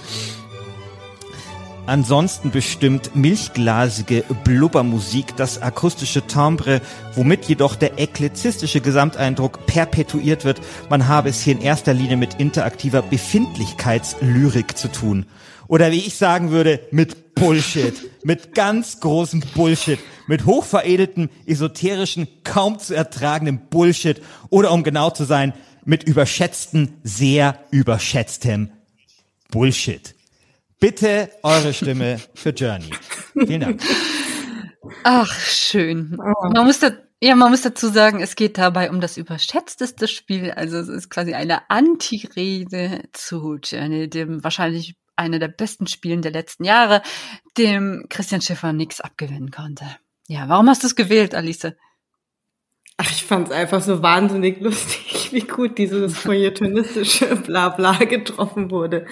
[1.86, 6.80] Ansonsten bestimmt milchglasige Blubbermusik das akustische Timbre,
[7.16, 12.34] womit jedoch der eklezistische Gesamteindruck perpetuiert wird, man habe es hier in erster Linie mit
[12.34, 15.26] interaktiver Befindlichkeitslyrik zu tun.
[15.70, 17.94] Oder wie ich sagen würde, mit Bullshit.
[18.24, 20.00] mit ganz großem Bullshit.
[20.26, 24.20] Mit hochveredeltem, esoterischen, kaum zu ertragendem Bullshit.
[24.48, 25.54] Oder um genau zu sein,
[25.84, 28.72] mit überschätzten, sehr überschätztem
[29.52, 30.16] Bullshit.
[30.80, 32.90] Bitte eure Stimme für Journey.
[33.46, 33.82] Vielen Dank.
[35.04, 36.18] Ach, schön.
[36.52, 36.90] Man muss da,
[37.22, 40.50] ja, man muss dazu sagen, es geht dabei um das überschätzteste Spiel.
[40.50, 46.32] Also es ist quasi eine Anti-Rede zu Journey, dem wahrscheinlich einer der besten Spielen der
[46.32, 47.02] letzten Jahre,
[47.56, 49.84] dem Christian Schiffer nichts abgewinnen konnte.
[50.26, 51.72] Ja, warum hast du es gewählt, Alice?
[53.02, 59.06] Ach, ich fand es einfach so wahnsinnig lustig, wie gut dieses feuilletonistische Blabla getroffen wurde.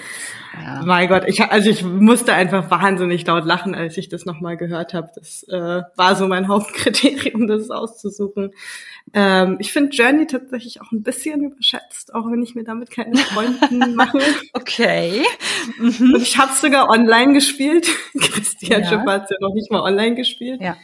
[0.53, 0.83] Ja.
[0.85, 4.93] Mein Gott, ich, also ich musste einfach wahnsinnig laut lachen, als ich das nochmal gehört
[4.93, 5.09] habe.
[5.15, 8.51] Das äh, war so mein Hauptkriterium, das auszusuchen.
[9.15, 13.17] Ähm, ich finde Journey tatsächlich auch ein bisschen überschätzt, auch wenn ich mir damit keine
[13.17, 14.19] Freunde mache.
[14.53, 15.23] Okay.
[15.79, 16.13] Mhm.
[16.13, 17.87] Und ich habe sogar online gespielt.
[18.19, 18.87] Christian ja.
[18.87, 20.61] Schiffer hat ja noch nicht mal online gespielt.
[20.61, 20.77] Ja.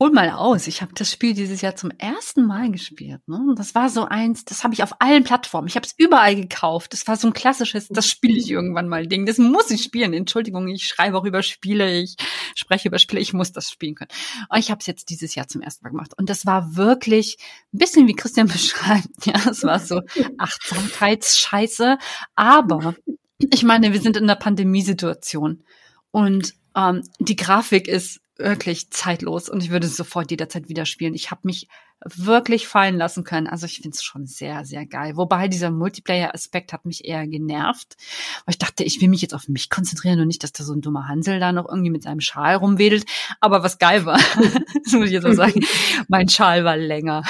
[0.00, 0.68] Hol mal aus.
[0.68, 3.20] Ich habe das Spiel dieses Jahr zum ersten Mal gespielt.
[3.26, 3.54] Ne?
[3.56, 5.66] Das war so eins, das habe ich auf allen Plattformen.
[5.66, 6.92] Ich habe es überall gekauft.
[6.92, 9.26] Das war so ein klassisches, das spiele ich irgendwann mal Ding.
[9.26, 10.12] Das muss ich spielen.
[10.12, 12.14] Entschuldigung, ich schreibe auch über Spiele, ich
[12.54, 14.10] spreche über Spiele, ich muss das spielen können.
[14.48, 16.12] Und ich habe es jetzt dieses Jahr zum ersten Mal gemacht.
[16.16, 17.36] Und das war wirklich
[17.74, 19.26] ein bisschen wie Christian beschreibt.
[19.26, 20.02] Ja, es war so
[20.38, 21.98] Achtsamkeitsscheiße.
[22.36, 22.94] Aber
[23.38, 25.64] ich meine, wir sind in einer Pandemiesituation.
[26.12, 31.14] Und ähm, die Grafik ist wirklich zeitlos und ich würde es sofort jederzeit wieder spielen.
[31.14, 31.68] Ich habe mich
[32.04, 33.48] wirklich fallen lassen können.
[33.48, 35.16] Also ich finde es schon sehr, sehr geil.
[35.16, 37.96] Wobei dieser Multiplayer-Aspekt hat mich eher genervt.
[38.44, 40.74] Weil ich dachte, ich will mich jetzt auf mich konzentrieren und nicht, dass da so
[40.74, 43.04] ein dummer Hansel da noch irgendwie mit seinem Schal rumwedelt.
[43.40, 44.18] Aber was geil war,
[44.84, 45.60] das muss ich jetzt mal sagen,
[46.08, 47.24] mein Schal war länger.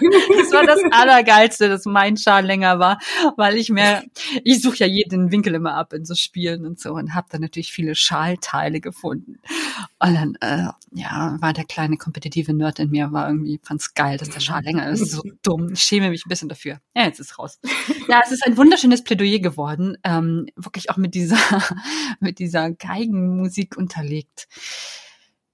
[0.00, 2.98] Das war das Allergeilste, dass mein Schal länger war,
[3.36, 4.02] weil ich mir,
[4.44, 7.40] ich suche ja jeden Winkel immer ab in so Spielen und so und habe dann
[7.40, 9.38] natürlich viele Schalteile gefunden.
[9.98, 14.18] Und dann, äh, ja, war der kleine kompetitive Nerd in mir, war irgendwie, fand's geil,
[14.18, 15.10] dass der Schal länger ist.
[15.10, 15.72] So dumm.
[15.72, 16.80] Ich schäme mich ein bisschen dafür.
[16.94, 17.58] Ja, jetzt ist raus.
[18.08, 19.96] Ja, es ist ein wunderschönes Plädoyer geworden.
[20.04, 21.38] Ähm, wirklich auch mit dieser,
[22.20, 24.48] mit dieser Geigenmusik unterlegt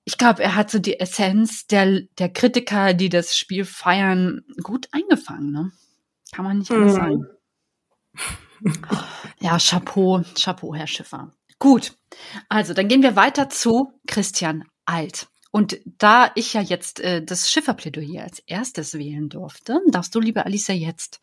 [0.06, 4.88] ich glaube, er hat so die Essenz der, der Kritiker, die das Spiel feiern, gut
[4.92, 5.50] eingefangen.
[5.50, 5.72] Ne?
[6.32, 6.96] Kann man nicht anders mhm.
[6.96, 7.26] sagen.
[9.40, 11.32] Ja, Chapeau, Chapeau, Herr Schiffer.
[11.58, 11.96] Gut,
[12.48, 15.28] also dann gehen wir weiter zu Christian Alt.
[15.50, 20.46] Und da ich ja jetzt äh, das Schifferplädoyer als erstes wählen durfte, darfst du, liebe
[20.46, 21.20] Alisa, jetzt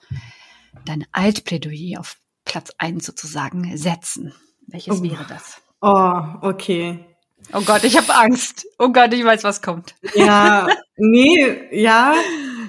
[0.86, 4.34] dein Altplädoyer auf Platz 1 sozusagen setzen.
[4.67, 5.04] Welches oh.
[5.04, 5.62] wäre das?
[5.82, 7.12] Oh, okay.
[7.51, 8.65] Oh Gott, ich habe Angst.
[8.79, 9.95] Oh Gott, ich weiß, was kommt.
[10.15, 12.13] Ja, nee, ja.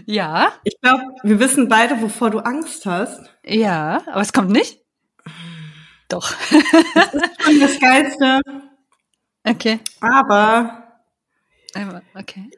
[0.06, 0.52] Ja.
[0.64, 3.20] Ich glaube, wir wissen beide, wovor du Angst hast.
[3.44, 4.80] Ja, aber es kommt nicht.
[6.08, 6.34] Doch.
[6.94, 8.40] Das ist schon das Geilste.
[9.44, 9.80] Okay.
[10.00, 10.84] Aber.
[12.14, 12.50] Okay.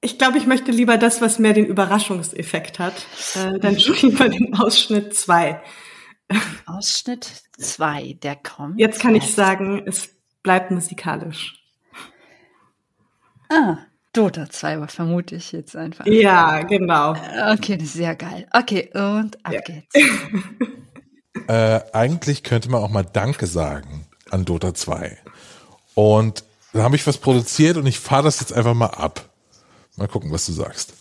[0.00, 2.94] Ich glaube, ich möchte lieber das, was mehr den Überraschungseffekt hat.
[3.34, 5.60] Äh, dann spielen wir den Ausschnitt 2.
[6.66, 7.28] Ausschnitt
[7.58, 8.78] 2, der kommt.
[8.78, 10.15] Jetzt kann ich sagen, es
[10.46, 11.60] bleibt musikalisch.
[13.48, 13.78] Ah,
[14.12, 16.06] Dota 2 vermute ich jetzt einfach.
[16.06, 17.16] Ja, genau.
[17.52, 18.46] Okay, das ist sehr geil.
[18.52, 19.60] Okay, und ab ja.
[19.60, 19.92] geht's.
[21.48, 25.18] äh, eigentlich könnte man auch mal Danke sagen an Dota 2.
[25.96, 29.28] Und da habe ich was produziert und ich fahre das jetzt einfach mal ab.
[29.96, 30.94] Mal gucken, was du sagst.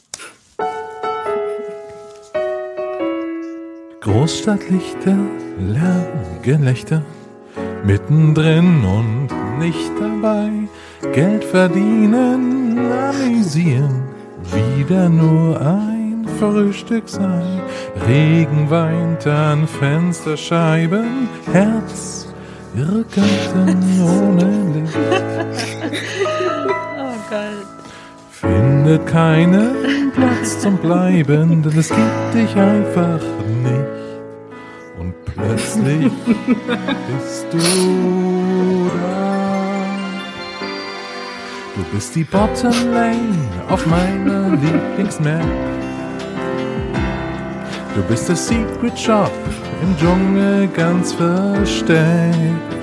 [4.01, 5.15] Großstadtlichter,
[5.59, 7.05] Lärm, Gelächter
[7.85, 10.49] mittendrin und nicht dabei.
[11.13, 14.03] Geld verdienen, amüsieren,
[14.53, 17.61] wieder nur ein Frühstück sein.
[18.07, 22.27] Regen weint an Fensterscheiben, Herz,
[22.75, 24.97] ihre Garten ohne Licht.
[26.97, 27.67] Oh Gott.
[28.31, 33.21] Findet keinen Platz zum Bleiben, denn es gibt dich einfach
[33.63, 33.94] nicht.
[35.25, 39.35] Plötzlich bist du da.
[41.75, 45.43] Du bist die Bottom Lane auf meiner Lieblingsmap.
[47.95, 49.31] Du bist der Secret Shop
[49.81, 52.75] im Dschungel ganz versteckt.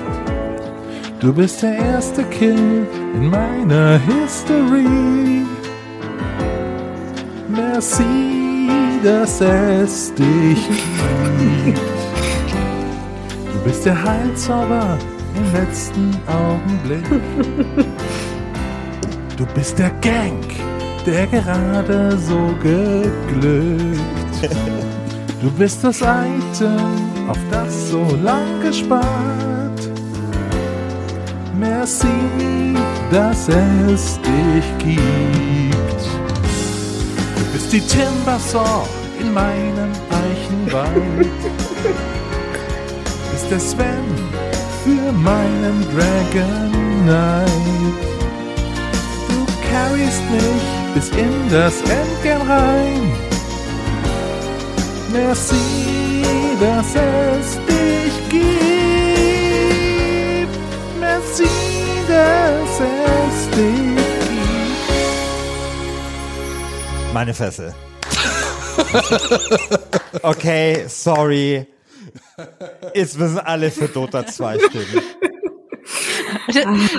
[1.19, 5.45] Du bist der erste Kill in meiner History.
[7.47, 8.69] Merci,
[9.03, 10.67] dass es dich
[11.63, 11.79] gibt.
[13.63, 14.97] Du bist der Heilzauber
[15.37, 17.05] im letzten Augenblick.
[19.37, 20.43] Du bist der Gang,
[21.05, 23.99] der gerade so geglückt.
[25.41, 26.77] Du bist das Item,
[27.27, 29.89] auf das so lang gespart.
[31.57, 32.75] Merci,
[33.11, 36.01] dass es dich gibt.
[37.37, 38.85] Du bist die Timbersaw
[39.19, 41.27] in meinem Eichenwald.
[43.33, 44.05] Bist der Sven
[44.83, 46.71] für meinen Dragon
[47.03, 47.49] Knight.
[49.27, 53.11] Du carryst mich bis in das Endgame rein.
[55.11, 55.55] Merci,
[56.59, 58.53] dass es dich gibt.
[60.99, 61.49] Merci,
[62.07, 64.43] dass es dich gibt.
[67.11, 67.73] Meine Fresse.
[70.21, 71.72] okay, sorry.
[72.93, 75.01] Jetzt müssen alle für Dota 2 stimmen.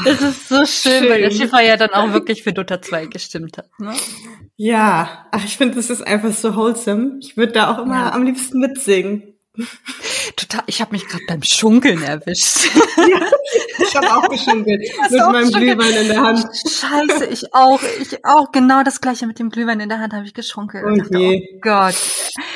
[0.05, 1.09] Das ist so schön, Schön.
[1.11, 3.69] weil der Schiffer ja dann auch wirklich für Dota 2 gestimmt hat.
[3.79, 3.95] Ne?
[4.57, 7.19] Ja, ach, ich finde, das ist einfach so wholesome.
[7.21, 8.13] Ich würde da auch immer Ja.
[8.13, 9.34] am liebsten mitsingen.
[10.37, 12.69] Total, ich habe mich gerade beim Schunkeln erwischt.
[13.79, 15.79] Ich habe auch geschunkelt mit auch meinem geschunkelt?
[15.79, 16.45] Glühwein in der Hand.
[16.67, 18.51] Scheiße, ich auch, ich auch.
[18.53, 20.85] Genau das gleiche mit dem Glühwein in der Hand habe ich geschunkelt.
[20.87, 21.49] Oh dachte, je.
[21.55, 21.95] oh Gott.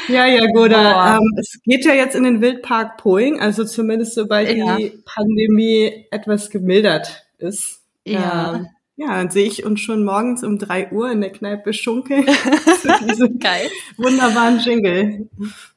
[0.08, 0.92] Ja, ja, Goda.
[0.92, 1.18] Boah.
[1.20, 4.76] Ähm, es geht ja jetzt in den Wildpark Poing, also zumindest sobald Ja.
[4.76, 7.80] die Pandemie etwas gemildert ist.
[8.04, 8.54] Ja.
[8.56, 8.68] Ähm,
[9.00, 12.26] ja, dann sehe ich uns schon morgens um drei Uhr in der Kneipe schunkeln.
[13.38, 13.70] Geil.
[13.96, 15.30] wunderbaren Jingle.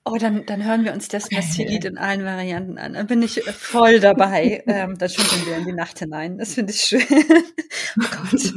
[0.03, 2.93] Oh, dann, dann hören wir uns das Messi-Lied in allen Varianten an.
[2.93, 4.63] Dann bin ich voll dabei.
[4.65, 6.39] ähm, dann schunkeln wir in die Nacht hinein.
[6.39, 7.03] Das finde ich schön.
[8.01, 8.53] oh Gott.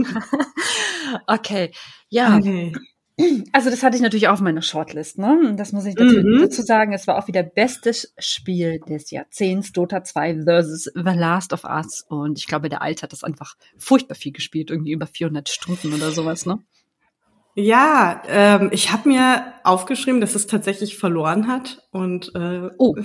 [1.26, 1.70] okay.
[2.08, 2.72] Ja, Okay.
[3.52, 5.18] Also das hatte ich natürlich auch auf meiner Shortlist.
[5.18, 5.54] Ne?
[5.56, 6.40] Das muss ich dazu, Mhm.
[6.40, 6.92] dazu sagen.
[6.92, 9.72] Es war auch wieder bestes Spiel des Jahrzehnts.
[9.72, 12.04] Dota 2 versus The Last of Us.
[12.08, 14.70] Und ich glaube, der Alt hat das einfach furchtbar viel gespielt.
[14.70, 16.44] Irgendwie über 400 Stunden oder sowas.
[16.46, 16.58] Ne?
[17.54, 21.86] Ja, ähm, ich habe mir aufgeschrieben, dass es tatsächlich verloren hat.
[21.92, 22.96] Und äh, Oh,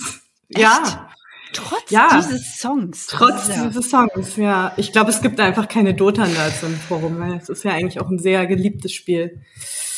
[0.48, 1.10] ja,
[1.52, 2.08] trotz Ja.
[2.16, 3.06] dieses Songs.
[3.06, 3.66] trotz ja.
[3.66, 4.72] dieses Songs, ja.
[4.76, 8.08] Ich glaube, es gibt einfach keine Dota-Nerds im Forum, weil es ist ja eigentlich auch
[8.08, 9.42] ein sehr geliebtes Spiel.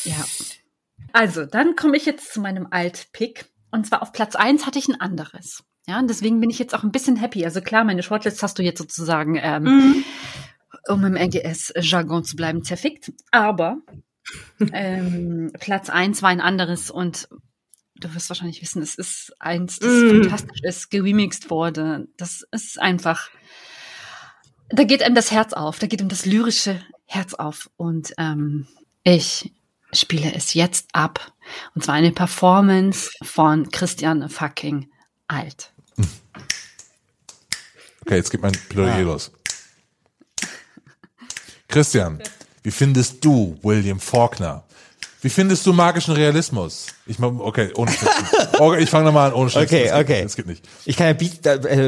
[0.03, 0.23] Ja.
[1.13, 3.45] Also, dann komme ich jetzt zu meinem Alt-Pick.
[3.71, 5.63] Und zwar auf Platz eins hatte ich ein anderes.
[5.87, 7.43] Ja, und deswegen bin ich jetzt auch ein bisschen happy.
[7.43, 10.03] Also klar, meine Shortlist hast du jetzt sozusagen, ähm,
[10.87, 13.11] um im NGS-Jargon zu bleiben, zerfickt.
[13.31, 13.77] Aber
[14.73, 17.27] ähm, Platz eins war ein anderes und
[18.01, 20.09] du wirst wahrscheinlich wissen, es ist eins, das Mm.
[20.21, 22.07] fantastisch ist, geremixed wurde.
[22.17, 23.29] Das ist einfach,
[24.69, 27.69] da geht einem das Herz auf, da geht ihm das lyrische Herz auf.
[27.77, 28.67] Und ähm,
[29.03, 29.53] ich
[29.93, 31.33] spiele es jetzt ab.
[31.75, 34.89] Und zwar eine Performance von Christian fucking
[35.27, 35.71] Alt.
[38.05, 39.31] Okay, jetzt geht mein Plädoyer los.
[41.67, 42.21] Christian,
[42.63, 44.63] wie findest du William Faulkner?
[45.23, 46.87] Wie findest du magischen Realismus?
[47.05, 48.25] Ich mach, okay, ohne Schnitzen.
[48.57, 49.67] Okay, ich fange nochmal an, ohne Schnitzen.
[49.75, 50.23] Okay, Das geht- okay.
[50.23, 50.67] Das geht nicht.
[50.85, 51.87] Ich kann ja Beat, äh,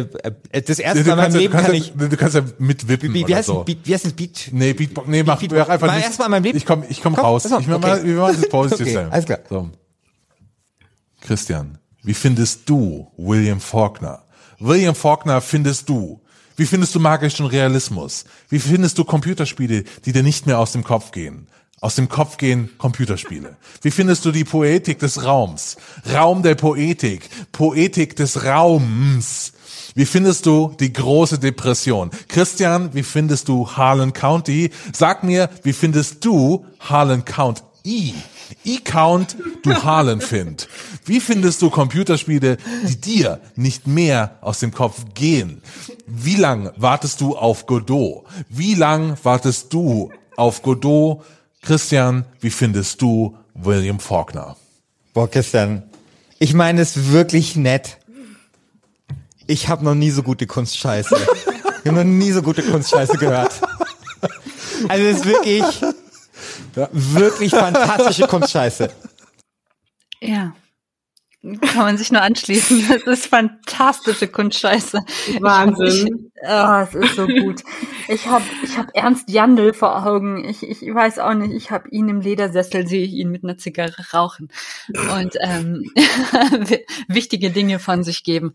[0.52, 2.36] äh, das erste Mal in meinem ja- Leben du, kannst kann ja, ich, du kannst
[2.36, 3.64] ja mitwippen wie, wie heißt so.
[3.64, 4.50] Beat, wie heißt ein Beat?
[4.52, 5.60] Nee, Beatbox, nee, mach, Beatbox.
[5.62, 6.06] mach einfach Mal nicht.
[6.06, 6.58] erst mal in meinem Leben.
[6.58, 7.52] Ich komm, ich komm Komm, raus.
[7.52, 7.88] auf, Ich mach okay.
[7.88, 9.12] mal, wir machen das Positive Okay, Slam.
[9.12, 9.40] alles klar.
[9.50, 9.70] So.
[11.22, 14.24] Christian, wie findest du William Faulkner?
[14.60, 16.22] William Faulkner findest du?
[16.56, 18.26] Wie findest du magischen Realismus?
[18.50, 21.48] Wie findest du Computerspiele, die dir nicht mehr aus dem Kopf gehen?
[21.84, 23.58] Aus dem Kopf gehen Computerspiele.
[23.82, 25.76] Wie findest du die Poetik des Raums?
[26.14, 27.30] Raum der Poetik.
[27.52, 29.52] Poetik des Raums.
[29.94, 32.10] Wie findest du die große Depression?
[32.30, 34.72] Christian, wie findest du Harlan County?
[34.94, 38.16] Sag mir, wie findest du Harlan County?
[38.64, 40.70] E-Count, du Harlan-Find.
[41.04, 45.62] Wie findest du Computerspiele, die dir nicht mehr aus dem Kopf gehen?
[46.08, 48.24] Wie lang wartest du auf Godot?
[48.48, 51.26] Wie lang wartest du auf Godot?
[51.64, 54.58] Christian, wie findest du William Faulkner?
[55.14, 55.84] Boah, Christian,
[56.38, 57.98] ich meine es wirklich nett.
[59.48, 61.16] Ich habe noch nie so gute Kunstscheiße.
[61.84, 63.62] Ich habe noch nie so gute Kunstscheiße gehört.
[64.90, 65.64] Also es ist wirklich,
[66.92, 68.90] wirklich fantastische Kunstscheiße.
[70.22, 70.54] Ja.
[71.44, 72.84] Kann man sich nur anschließen.
[73.06, 75.00] Das ist fantastische Kunstscheiße.
[75.40, 76.32] Wahnsinn.
[76.36, 77.62] Ich, oh, es ist so gut.
[78.08, 80.46] Ich habe ich hab Ernst Jandl vor Augen.
[80.46, 83.58] Ich, ich weiß auch nicht, ich habe ihn im Ledersessel, sehe ich ihn mit einer
[83.58, 84.50] Zigarre rauchen
[84.88, 85.92] und ähm,
[87.08, 88.54] wichtige Dinge von sich geben.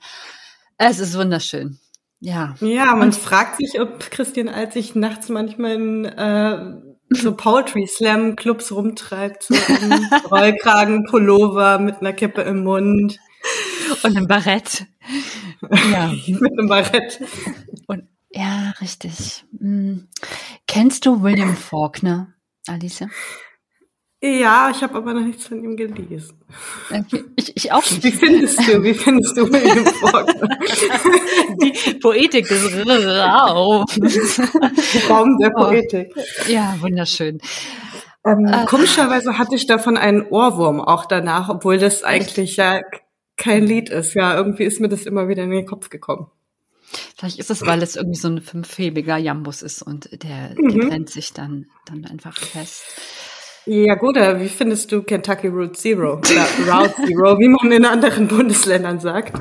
[0.78, 1.78] Es ist wunderschön.
[2.20, 2.55] Ja.
[2.61, 6.74] Ja, man und, fragt sich, ob Christian Alt sich nachts manchmal in äh,
[7.11, 9.92] so Poetry Slam Clubs rumtreibt, so im
[10.30, 13.18] Rollkragen, Pullover mit einer Kippe im Mund.
[14.02, 14.86] Und einem Barett.
[15.90, 16.12] Ja.
[16.26, 17.20] mit einem Barett.
[17.86, 19.44] Und, ja, richtig.
[19.59, 20.09] Hm.
[20.66, 22.34] Kennst du William Faulkner,
[22.66, 23.06] Alice?
[24.20, 26.40] Ja, ich habe aber noch nichts von ihm gelesen.
[26.90, 27.24] Okay.
[27.36, 28.02] Ich, ich auch nicht.
[28.02, 30.58] Wie findest du, wie findest du William Faulkner?
[31.62, 33.96] Die Poetik des Raums.
[35.08, 36.12] Raum der Poetik.
[36.48, 37.38] Ja, wunderschön.
[38.26, 42.80] Ähm, äh, komischerweise hatte ich davon einen Ohrwurm auch danach, obwohl das eigentlich ja
[43.36, 44.14] kein Lied ist.
[44.14, 46.26] Ja, irgendwie ist mir das immer wieder in den Kopf gekommen.
[47.16, 50.68] Vielleicht ist es, weil es irgendwie so ein fünfhebiger Jambus ist und der, mhm.
[50.68, 52.82] der brennt sich dann, dann einfach fest.
[53.66, 58.28] Ja gut, wie findest du Kentucky Route Zero oder Route Zero, wie man in anderen
[58.28, 59.40] Bundesländern sagt?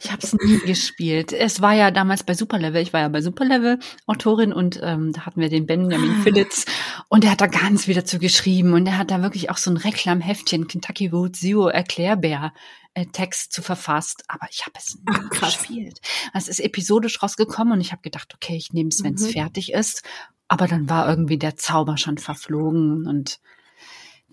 [0.00, 1.32] Ich habe es nie gespielt.
[1.32, 2.80] Es war ja damals bei Superlevel.
[2.80, 6.22] Ich war ja bei Superlevel Autorin und ähm, da hatten wir den Benjamin ah.
[6.22, 6.66] Phillips
[7.08, 9.70] und der hat da ganz wieder zu geschrieben und der hat da wirklich auch so
[9.70, 12.52] ein Reklamheftchen Kentucky Route Zero Erklärbär
[12.94, 16.00] äh, Text zu verfasst, aber ich habe es nie gespielt.
[16.32, 19.30] Es ist episodisch rausgekommen und ich habe gedacht, okay, ich nehme es, wenn es mhm.
[19.32, 20.04] fertig ist
[20.48, 23.38] aber dann war irgendwie der Zauber schon verflogen und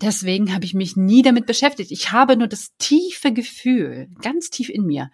[0.00, 1.90] deswegen habe ich mich nie damit beschäftigt.
[1.92, 5.10] Ich habe nur das tiefe Gefühl, ganz tief in mir,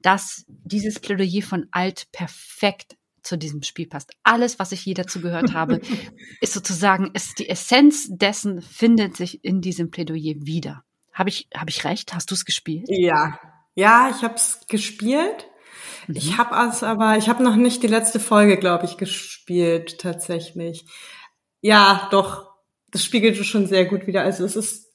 [0.00, 4.12] dass dieses Plädoyer von Alt perfekt zu diesem Spiel passt.
[4.22, 5.80] Alles, was ich je dazu gehört habe,
[6.40, 10.84] ist sozusagen, ist die Essenz dessen findet sich in diesem Plädoyer wieder.
[11.12, 12.14] Habe ich, habe ich recht?
[12.14, 12.86] Hast du es gespielt?
[12.88, 13.40] Ja,
[13.74, 15.48] ja, ich habe es gespielt.
[16.06, 16.16] Mhm.
[16.16, 20.86] Ich habe es aber, ich habe noch nicht die letzte Folge, glaube ich, gespielt tatsächlich.
[21.60, 22.50] Ja, doch,
[22.90, 24.22] das spiegelt schon sehr gut wieder.
[24.22, 24.92] Also es ist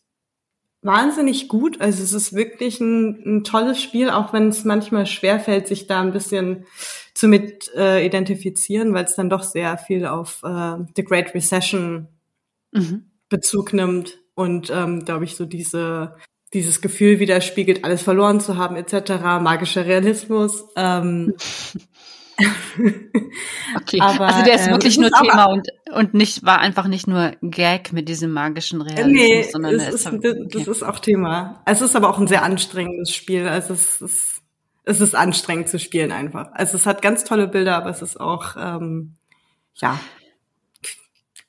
[0.82, 1.82] wahnsinnig gut.
[1.82, 6.02] Also es ist wirklich ein, ein tolles Spiel, auch wenn es manchmal schwerfällt, sich da
[6.02, 6.66] ein bisschen
[7.14, 12.08] zu mit äh, identifizieren, weil es dann doch sehr viel auf äh, The Great Recession
[12.72, 13.12] mhm.
[13.28, 16.16] Bezug nimmt und ähm, glaube ich so diese
[16.54, 20.66] dieses Gefühl widerspiegelt, alles verloren zu haben, etc., magischer Realismus.
[20.76, 21.34] Ähm,
[23.76, 27.08] okay, aber, also der ist ähm, wirklich nur Thema und, und nicht, war einfach nicht
[27.08, 30.48] nur Gag mit diesem magischen Realismus, nee, sondern es ist, ist, okay.
[30.52, 31.62] das ist auch Thema.
[31.66, 33.48] Es ist aber auch ein sehr anstrengendes Spiel.
[33.48, 34.42] Also es ist,
[34.86, 36.48] es ist anstrengend zu spielen einfach.
[36.54, 39.18] Also es hat ganz tolle Bilder, aber es ist auch, ähm,
[39.76, 40.00] ja,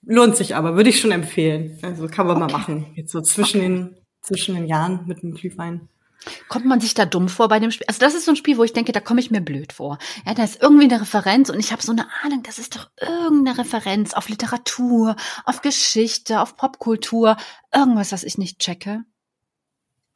[0.03, 1.79] lohnt sich aber, würde ich schon empfehlen.
[1.83, 2.53] Also kann man okay.
[2.53, 2.87] mal machen.
[2.95, 3.69] Jetzt so zwischen okay.
[3.69, 5.89] den zwischen den Jahren mit dem Glühwein.
[6.49, 7.87] Kommt man sich da dumm vor bei dem Spiel?
[7.87, 9.99] Also das ist so ein Spiel, wo ich denke, da komme ich mir blöd vor.
[10.27, 12.91] Ja, da ist irgendwie eine Referenz und ich habe so eine Ahnung, das ist doch
[13.01, 15.17] irgendeine Referenz auf Literatur,
[15.47, 17.37] auf Geschichte, auf Popkultur,
[17.75, 19.03] irgendwas, was ich nicht checke.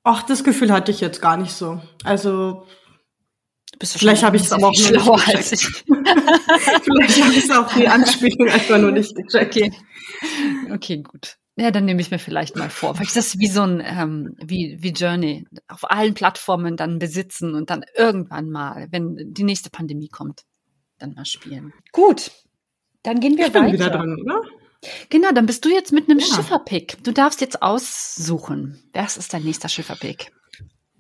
[0.03, 1.81] Ach, das Gefühl hatte ich jetzt gar nicht so.
[2.05, 2.67] Also
[3.83, 5.67] Vielleicht habe ich es aber auch schlauer nicht als ich.
[5.67, 9.57] Vielleicht habe ich es auch die Anspielung einfach nur nicht gecheckt.
[9.57, 9.73] Okay.
[10.73, 11.39] okay, gut.
[11.57, 12.95] Ja, dann nehme ich mir vielleicht mal vor.
[12.95, 17.55] Vielleicht ist das wie so ein, ähm, wie, wie Journey, auf allen Plattformen dann besitzen
[17.55, 20.43] und dann irgendwann mal, wenn die nächste Pandemie kommt,
[20.99, 21.73] dann mal spielen.
[21.93, 22.33] Gut,
[23.05, 23.65] dann gehen wir ich weiter.
[23.67, 24.43] Bin wieder dran, oder?
[25.11, 26.27] Genau, dann bist du jetzt mit einem ja.
[26.27, 27.03] Schifferpick.
[27.05, 28.83] Du darfst jetzt aussuchen.
[28.93, 30.33] Was ist dein nächster Schifferpick?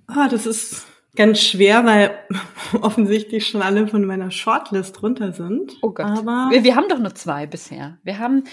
[0.06, 0.86] Ah, das ist
[1.16, 2.16] ganz schwer, weil
[2.80, 5.72] offensichtlich schon alle von meiner Shortlist runter sind.
[5.82, 6.06] Oh Gott.
[6.06, 7.98] Aber wir, wir haben doch nur zwei bisher.
[8.04, 8.44] Wir haben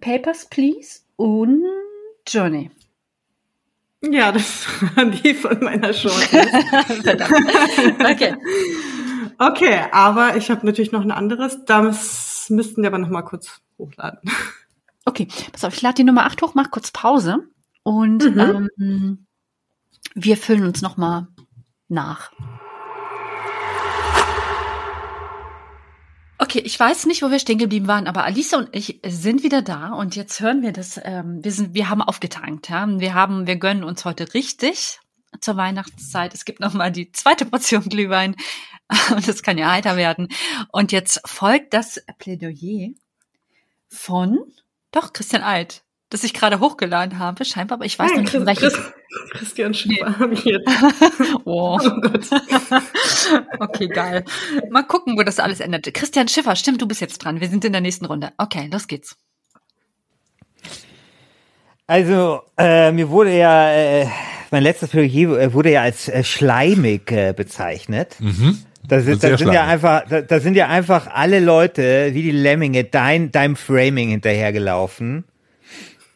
[0.00, 1.62] Papers, Please und
[2.26, 2.70] Journey.
[4.00, 4.66] Ja, das
[4.96, 6.32] waren die von meiner Shortlist.
[8.00, 8.36] okay.
[9.36, 11.64] Okay, aber ich habe natürlich noch ein anderes.
[11.66, 14.30] Das müssten wir aber noch mal kurz hochladen.
[15.04, 17.48] Okay, pass auf, ich lade die Nummer 8 hoch, mach kurz Pause
[17.82, 18.70] und mhm.
[18.78, 19.26] ähm,
[20.14, 21.28] wir füllen uns noch mal
[21.88, 22.32] nach.
[26.50, 29.62] Okay, ich weiß nicht, wo wir stehen geblieben waren, aber Alisa und ich sind wieder
[29.62, 31.00] da und jetzt hören wir das.
[31.00, 32.68] Ähm, wir sind, wir haben aufgetankt.
[32.68, 34.98] Ja, wir haben, wir gönnen uns heute richtig
[35.40, 36.34] zur Weihnachtszeit.
[36.34, 38.34] Es gibt noch mal die zweite Portion Glühwein
[39.14, 40.26] und das kann ja heiter werden.
[40.72, 42.94] Und jetzt folgt das Plädoyer
[43.86, 44.40] von
[44.90, 48.58] doch Christian Alt das ich gerade hochgeladen habe, scheinbar, aber ich weiß Nein, noch nicht,
[48.58, 48.92] Chris, Chris,
[49.30, 50.16] Christian Schiffer nee.
[50.18, 50.68] habe ich jetzt.
[51.44, 51.78] oh.
[51.80, 52.26] oh Gott.
[53.60, 54.24] okay, geil.
[54.70, 55.92] Mal gucken, wo das alles endet.
[55.94, 57.40] Christian Schiffer, stimmt, du bist jetzt dran.
[57.40, 58.32] Wir sind in der nächsten Runde.
[58.38, 59.16] Okay, los geht's.
[61.86, 64.06] Also, äh, mir wurde ja äh,
[64.50, 68.16] mein letztes Plädoyer äh, wurde ja als äh, schleimig äh, bezeichnet.
[68.18, 68.58] Mhm.
[68.86, 72.22] Da sind, Sehr da sind ja einfach, da, da sind ja einfach alle Leute wie
[72.22, 75.24] die Lemminge dein, deinem Framing hinterhergelaufen.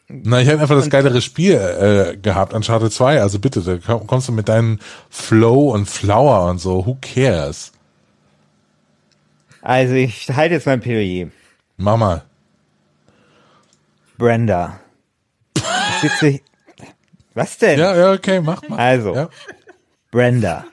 [0.07, 3.21] Na, ich hätte einfach das geilere Spiel äh, gehabt, Uncharted 2.
[3.21, 4.79] Also bitte, da komm- kommst du mit deinen
[5.09, 6.85] Flow und Flower und so.
[6.85, 7.71] Who cares?
[9.61, 11.29] Also ich halte jetzt mein Plädoyer.
[11.77, 12.23] Mach mal.
[14.17, 14.79] Brenda.
[15.57, 15.63] Ich
[16.11, 16.39] sitze,
[17.33, 17.79] was denn?
[17.79, 18.77] Ja, ja, okay, mach mal.
[18.77, 19.29] Also, Ja.
[20.11, 20.65] Brenda.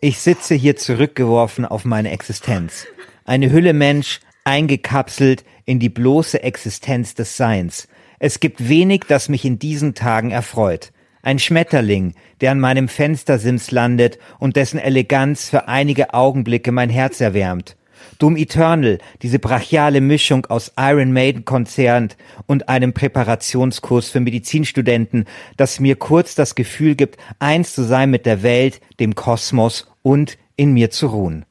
[0.00, 2.86] Ich sitze hier zurückgeworfen auf meine Existenz.
[3.24, 7.88] Eine Hülle Mensch, eingekapselt in die bloße Existenz des Seins.
[8.24, 10.92] Es gibt wenig, das mich in diesen Tagen erfreut.
[11.22, 17.20] Ein Schmetterling, der an meinem Fenstersims landet und dessen Eleganz für einige Augenblicke mein Herz
[17.20, 17.76] erwärmt.
[18.20, 22.16] Doom Eternal, diese brachiale Mischung aus Iron Maiden Konzert
[22.46, 25.24] und einem Präparationskurs für Medizinstudenten,
[25.56, 30.38] das mir kurz das Gefühl gibt, eins zu sein mit der Welt, dem Kosmos und
[30.54, 31.44] in mir zu ruhen.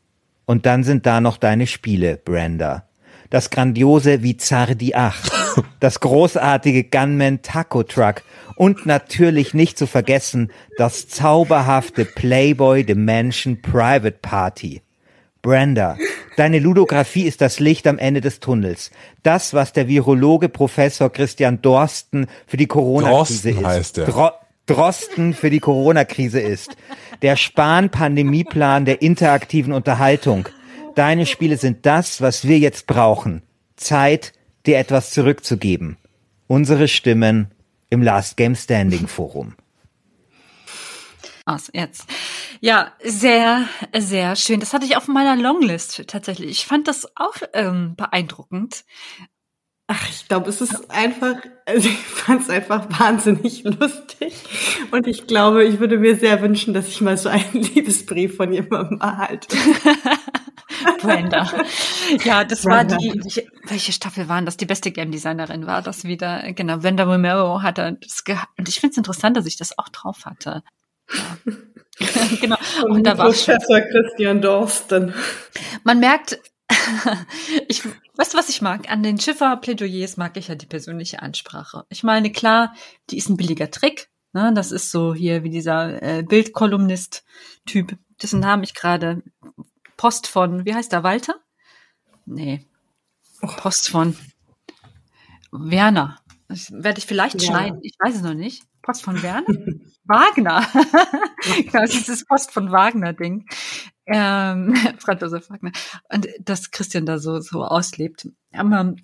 [0.46, 2.88] Und dann sind da noch deine Spiele, Brenda.
[3.30, 5.41] Das grandiose Vizardi 8,
[5.80, 8.24] das großartige Gunman Taco Truck
[8.56, 14.82] und natürlich nicht zu vergessen das zauberhafte Playboy Dimension Private Party.
[15.42, 15.98] Brenda,
[16.38, 18.92] deine Ludografie ist das Licht am Ende des Tunnels.
[19.24, 23.66] Das, was der Virologe Professor Christian Dorsten für die Corona-Krise ist.
[23.66, 24.06] heißt er.
[24.06, 24.30] Dro
[24.68, 26.78] Drosten für die Corona-Krise ist.
[27.24, 30.48] Der Spahn-Pandemieplan der interaktiven Unterhaltung.
[30.96, 33.42] Deine Spiele sind das, was wir jetzt brauchen.
[33.76, 34.34] Zeit,
[34.66, 35.98] dir etwas zurückzugeben.
[36.48, 37.52] Unsere Stimmen
[37.90, 39.56] im Last Game Standing Forum.
[41.46, 42.06] Aus jetzt.
[42.60, 44.60] Ja, sehr, sehr schön.
[44.60, 46.52] Das hatte ich auf meiner Longlist tatsächlich.
[46.52, 48.86] Ich fand das auch ähm, beeindruckend.
[49.94, 51.36] Ach, ich glaube, es ist einfach,
[51.66, 54.34] also ich fand es einfach wahnsinnig lustig.
[54.90, 58.54] Und ich glaube, ich würde mir sehr wünschen, dass ich mal so einen Liebesbrief von
[58.54, 59.50] jemandem erhalte.
[61.02, 61.52] Brenda.
[62.24, 63.00] ja, das war Brenda.
[63.00, 64.56] die, welche, Staffel waren das?
[64.56, 66.54] Die beste Game Designerin war das wieder.
[66.54, 68.58] Genau, Brenda Romero hatte das gehabt.
[68.58, 70.64] Und ich finde es interessant, dass ich das auch drauf hatte.
[71.14, 71.38] Ja.
[72.40, 72.56] genau.
[72.86, 75.14] Und da war schon Professor Christian Dorsten.
[75.84, 76.40] Man merkt,
[77.68, 77.84] ich,
[78.16, 78.90] weißt du, was ich mag?
[78.92, 81.86] An den Schiffer-Plädoyers mag ich ja die persönliche Ansprache.
[81.90, 82.74] Ich meine, klar,
[83.10, 84.10] die ist ein billiger Trick.
[84.34, 84.52] Ne?
[84.54, 89.24] Das ist so hier wie dieser äh, Bildkolumnist-Typ, dessen Namen ich gerade
[89.98, 91.36] Post von, wie heißt der, Walter?
[92.26, 92.66] Nee.
[93.42, 94.16] Post von
[95.52, 96.20] Werner.
[96.48, 97.48] Das werde ich vielleicht Ja.
[97.48, 97.80] schneiden.
[97.84, 98.64] Ich weiß es noch nicht.
[98.82, 99.48] Post von Werner?
[100.06, 100.68] Wagner.
[101.64, 103.46] genau, das ist das Post von Wagner-Ding.
[104.06, 105.72] Ähm, Franz Josef Wagner.
[106.12, 108.28] Und dass Christian da so, so auslebt.
[108.52, 108.96] Aber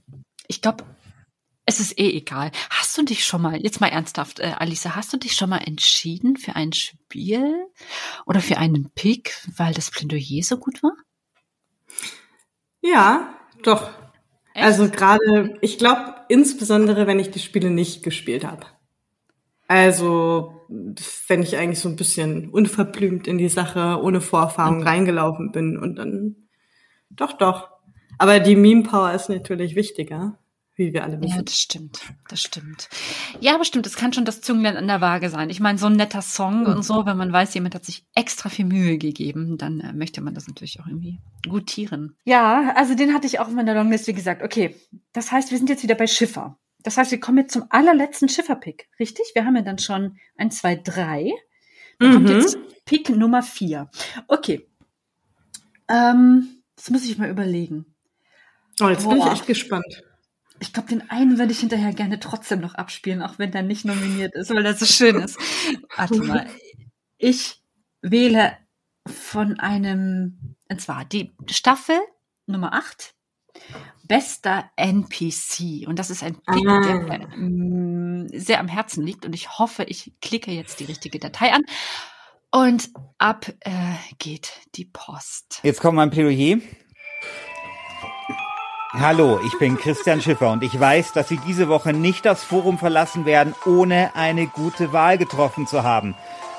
[0.47, 0.83] ich glaube,
[1.65, 2.51] es ist eh egal.
[2.69, 5.57] Hast du dich schon mal, jetzt mal ernsthaft, äh, Alisa, hast du dich schon mal
[5.57, 7.67] entschieden für ein Spiel
[8.25, 10.93] oder für einen Pick, weil das Plädoyer so gut war?
[12.81, 13.89] Ja, doch.
[14.53, 14.65] Echt?
[14.65, 18.65] Also gerade, ich glaube insbesondere, wenn ich die Spiele nicht gespielt habe.
[19.67, 25.77] Also wenn ich eigentlich so ein bisschen unverblümt in die Sache, ohne Vorerfahrung reingelaufen bin
[25.77, 26.35] und dann,
[27.09, 27.69] doch, doch.
[28.17, 30.37] Aber die Meme-Power ist natürlich wichtiger,
[30.75, 31.45] wie wir alle Ja, wissen.
[31.45, 32.01] das stimmt.
[32.29, 32.89] Das stimmt.
[33.39, 35.49] Ja, aber stimmt, es kann schon das Zünglein an der Waage sein.
[35.49, 38.49] Ich meine, so ein netter Song und so, wenn man weiß, jemand hat sich extra
[38.49, 42.15] viel Mühe gegeben, dann äh, möchte man das natürlich auch irgendwie gutieren.
[42.25, 44.43] Ja, also den hatte ich auch in meiner Longlist, wie gesagt.
[44.43, 44.75] Okay,
[45.13, 46.57] das heißt, wir sind jetzt wieder bei Schiffer.
[46.87, 49.25] Das heißt, wir kommen jetzt zum allerletzten Schiffer-Pick, richtig?
[49.33, 51.33] Wir haben ja dann schon ein, zwei, drei.
[51.99, 52.35] Dann kommt Mhm.
[52.35, 53.89] jetzt Pick Nummer vier.
[54.29, 54.65] Okay.
[55.89, 57.93] Ähm, das muss ich mal überlegen.
[58.79, 59.33] Oh, jetzt bin ich Boah.
[59.33, 60.01] echt gespannt.
[60.61, 63.83] Ich glaube, den einen würde ich hinterher gerne trotzdem noch abspielen, auch wenn der nicht
[63.83, 65.37] nominiert ist, weil der so schön ist.
[65.97, 66.47] Warte mal.
[67.17, 67.61] Ich
[68.01, 68.57] wähle
[69.05, 71.99] von einem, und zwar die Staffel
[72.45, 73.13] Nummer 8,
[74.03, 75.87] bester NPC.
[75.87, 76.81] Und das ist ein Pick, Ah.
[76.81, 79.25] der mir mm, sehr am Herzen liegt.
[79.25, 81.63] Und ich hoffe, ich klicke jetzt die richtige Datei an.
[82.51, 83.71] Und ab äh,
[84.19, 85.59] geht die Post.
[85.63, 86.57] Jetzt kommt mein Plädoyer.
[88.93, 92.77] Hallo, ich bin Christian Schiffer und ich weiß, dass Sie diese Woche nicht das Forum
[92.79, 96.15] verlassen werden, ohne eine gute Wahl getroffen zu haben.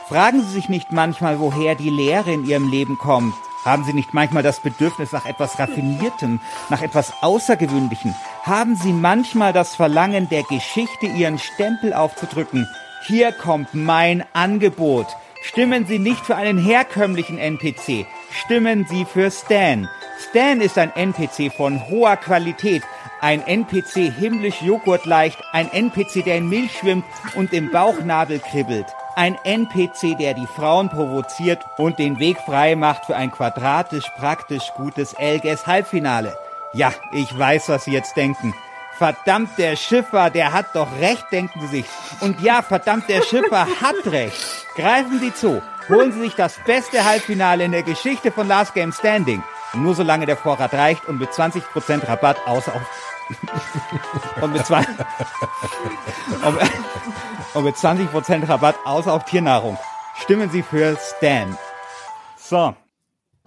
[0.09, 3.35] Fragen Sie sich nicht manchmal, woher die Leere in Ihrem Leben kommt.
[3.65, 6.41] Haben Sie nicht manchmal das Bedürfnis nach etwas Raffiniertem,
[6.71, 8.15] nach etwas Außergewöhnlichem?
[8.45, 12.69] Haben Sie manchmal das Verlangen, der Geschichte Ihren Stempel aufzudrücken?
[13.07, 15.07] Hier kommt mein Angebot.
[15.43, 18.07] Stimmen Sie nicht für einen herkömmlichen NPC.
[18.31, 19.89] Stimmen Sie für Stan.
[20.29, 22.83] Stan ist ein NPC von hoher Qualität.
[23.21, 25.39] Ein NPC himmlisch joghurtleicht.
[25.53, 27.05] Ein NPC, der in Milch schwimmt
[27.35, 28.87] und im Bauchnabel kribbelt.
[29.19, 34.71] Ein NPC, der die Frauen provoziert und den Weg frei macht für ein quadratisch praktisch
[34.77, 36.39] gutes Elges Halbfinale.
[36.73, 38.55] Ja, ich weiß, was Sie jetzt denken.
[38.97, 41.87] Verdammt, der Schiffer, der hat doch recht, denken Sie sich.
[42.21, 44.39] Und ja, verdammt, der Schiffer hat recht.
[44.77, 45.61] Greifen Sie zu.
[45.89, 49.43] Holen Sie sich das beste Halbfinale in der Geschichte von Last Game Standing.
[49.75, 52.83] Nur solange der Vorrat reicht und mit 20% Rabatt außer auf
[54.41, 54.85] und mit, zwei,
[57.55, 59.79] und, mit 20% Rabatt außer auf Tiernahrung.
[60.23, 61.57] Stimmen Sie für Stan.
[62.37, 62.75] So.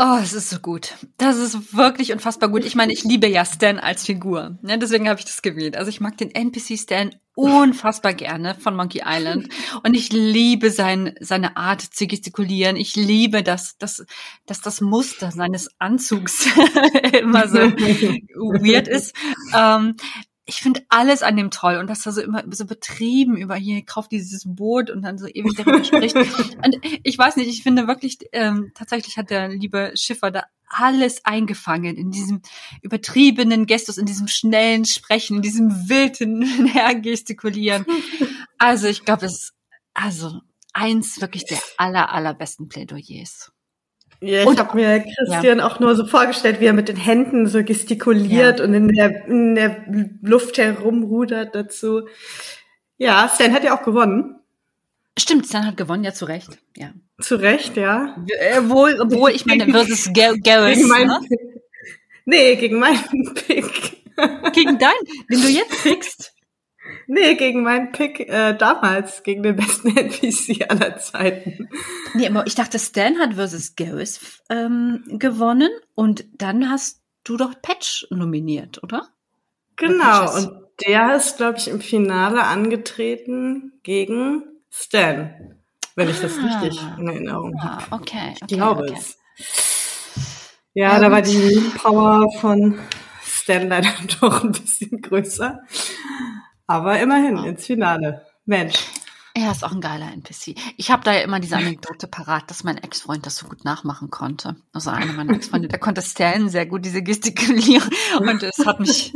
[0.03, 0.95] Oh, es ist so gut.
[1.17, 2.65] Das ist wirklich unfassbar gut.
[2.65, 4.57] Ich meine, ich liebe ja Stan als Figur.
[4.63, 5.77] Ja, deswegen habe ich das gewählt.
[5.77, 9.49] Also ich mag den NPC Stan unfassbar gerne von Monkey Island.
[9.83, 12.77] Und ich liebe sein, seine Art zu gestikulieren.
[12.77, 14.03] Ich liebe das, das,
[14.47, 16.47] dass das Muster seines Anzugs
[17.21, 19.15] immer so weird ist.
[19.55, 19.97] Ähm,
[20.51, 23.85] ich finde alles an dem toll und dass er so immer so betrieben über hier
[23.85, 26.13] kauft dieses Boot und dann so ewig darüber spricht.
[26.63, 31.23] Und ich weiß nicht, ich finde wirklich, ähm, tatsächlich hat der liebe Schiffer da alles
[31.23, 32.41] eingefangen in diesem
[32.81, 37.85] übertriebenen Gestus, in diesem schnellen Sprechen, in diesem wilden Hergestikulieren.
[38.57, 39.53] Also ich glaube, es ist
[39.93, 40.41] also
[40.73, 43.53] eins wirklich der aller, allerbesten Plädoyers.
[44.23, 45.67] Ja, ich habe mir Christian ja.
[45.67, 48.65] auch nur so vorgestellt, wie er mit den Händen so gestikuliert ja.
[48.65, 49.83] und in der, in der
[50.21, 52.07] Luft herumrudert dazu.
[52.97, 54.35] Ja, Stan hat ja auch gewonnen.
[55.17, 56.91] Stimmt, Stan hat gewonnen, ja, zu Recht, ja.
[57.19, 58.15] Zu Recht, ja.
[58.39, 61.19] Äh, wohl, obwohl, ich meine, versus Garrus, gegen mein, ne?
[62.25, 63.97] Nee, gegen meinen Pick.
[64.53, 66.30] Gegen deinen, den du jetzt pickst?
[67.07, 71.69] Nee, gegen meinen Pick äh, damals, gegen den besten NPC aller Zeiten.
[72.13, 77.61] Nee, aber ich dachte, Stan hat versus Garrus ähm, gewonnen und dann hast du doch
[77.61, 79.07] Patch nominiert, oder?
[79.75, 85.57] Genau, oder und der ist, glaube ich, im Finale angetreten gegen Stan,
[85.95, 87.83] wenn ich das ah, richtig in Erinnerung ah, habe.
[87.91, 88.95] Okay, okay, ich glaube okay.
[88.97, 89.17] es.
[90.73, 92.79] Ja, ja, da war die Power von
[93.23, 93.91] Stan leider
[94.21, 95.59] doch ein bisschen größer.
[96.71, 98.25] Aber immerhin ins Finale.
[98.45, 98.75] Mensch.
[99.33, 100.55] Er ist auch ein geiler NPC.
[100.77, 104.09] Ich habe da ja immer diese Anekdote parat, dass mein Ex-Freund das so gut nachmachen
[104.09, 104.55] konnte.
[104.71, 109.11] Also einer meiner Ex-Freunde, der konnte Stan sehr gut diese gestikulieren und es hat mich,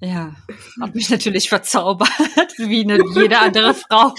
[0.00, 0.34] ja,
[0.82, 2.10] hat mich natürlich verzaubert,
[2.58, 4.14] wie eine, jede andere Frau.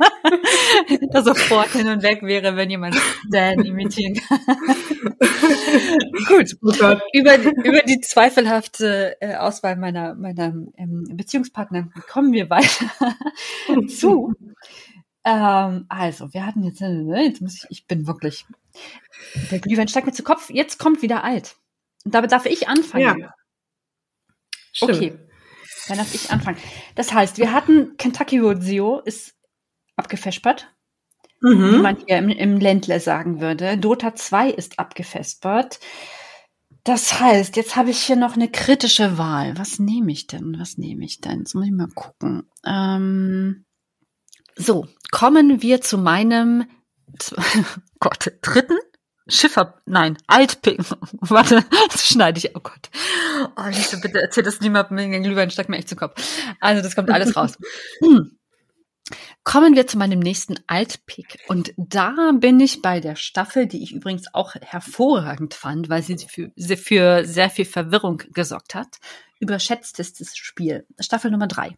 [1.12, 2.96] da sofort hin und weg wäre, wenn jemand
[3.30, 4.38] Dan imitieren kann.
[6.26, 6.56] Gut.
[6.62, 12.86] Oh über, über die zweifelhafte äh, Auswahl meiner, meiner ähm, Beziehungspartner kommen wir weiter
[13.88, 14.34] zu.
[15.24, 18.46] Ähm, also, wir hatten jetzt, äh, jetzt muss ich, ich bin wirklich,
[19.50, 21.56] der Glühwein steigt mir zu Kopf, jetzt kommt wieder alt.
[22.04, 23.20] Und damit darf ich anfangen.
[23.20, 23.34] Ja.
[24.72, 24.96] Stimmt.
[24.96, 25.18] Okay.
[25.88, 26.56] Dann darf ich anfangen.
[26.94, 29.34] Das heißt, wir hatten Kentucky Road Zero ist
[30.00, 30.74] abgefespert.
[31.40, 31.72] Mhm.
[31.72, 33.78] Wie man hier im, im Ländle sagen würde.
[33.78, 35.80] Dota 2 ist abgefespert.
[36.84, 39.56] Das heißt, jetzt habe ich hier noch eine kritische Wahl.
[39.58, 40.56] Was nehme ich denn?
[40.58, 41.40] Was nehme ich denn?
[41.40, 42.50] Jetzt muss ich mal gucken.
[42.64, 43.64] Ähm,
[44.56, 46.64] so, kommen wir zu meinem
[48.00, 48.78] Gott, dritten
[49.30, 50.80] Schiffer, nein, Altpick.
[51.20, 52.56] Warte, das schneide ich.
[52.56, 52.90] Oh Gott.
[53.56, 54.96] Oh, Lisa, bitte erzähl das niemandem.
[54.96, 56.20] Den Glühwein steckt mir echt zu Kopf.
[56.60, 57.56] Also, das kommt alles raus.
[58.02, 58.36] Hm.
[59.42, 61.38] Kommen wir zu meinem nächsten Altpick.
[61.48, 66.18] Und da bin ich bei der Staffel, die ich übrigens auch hervorragend fand, weil sie
[66.18, 68.98] für, sie für sehr viel Verwirrung gesorgt hat.
[69.38, 70.86] Überschätztestes Spiel.
[70.98, 71.76] Staffel Nummer drei.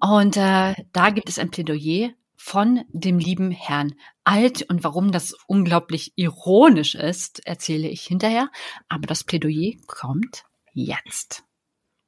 [0.00, 4.62] Und äh, da gibt es ein Plädoyer von dem lieben Herrn Alt.
[4.68, 8.50] Und warum das unglaublich ironisch ist, erzähle ich hinterher.
[8.90, 11.44] Aber das Plädoyer kommt jetzt.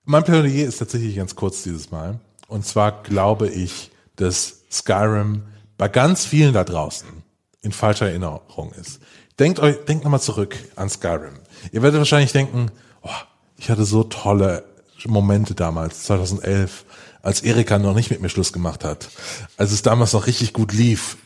[0.05, 2.21] Mein Plädoyer ist tatsächlich ganz kurz dieses Mal.
[2.49, 5.43] Und zwar glaube ich, dass Skyrim
[5.79, 7.09] bei ganz vielen da draußen
[7.63, 9.01] in falscher Erinnerung ist.
[9.39, 11.35] Denkt euch, denkt nochmal zurück an Skyrim.
[11.73, 12.71] Ihr werdet wahrscheinlich denken,
[13.03, 13.11] oh,
[13.59, 14.65] ich hatte so tolle
[15.07, 16.85] Momente damals, 2011,
[17.23, 19.09] als Erika noch nicht mit mir Schluss gemacht hat.
[19.57, 21.17] Als es damals noch richtig gut lief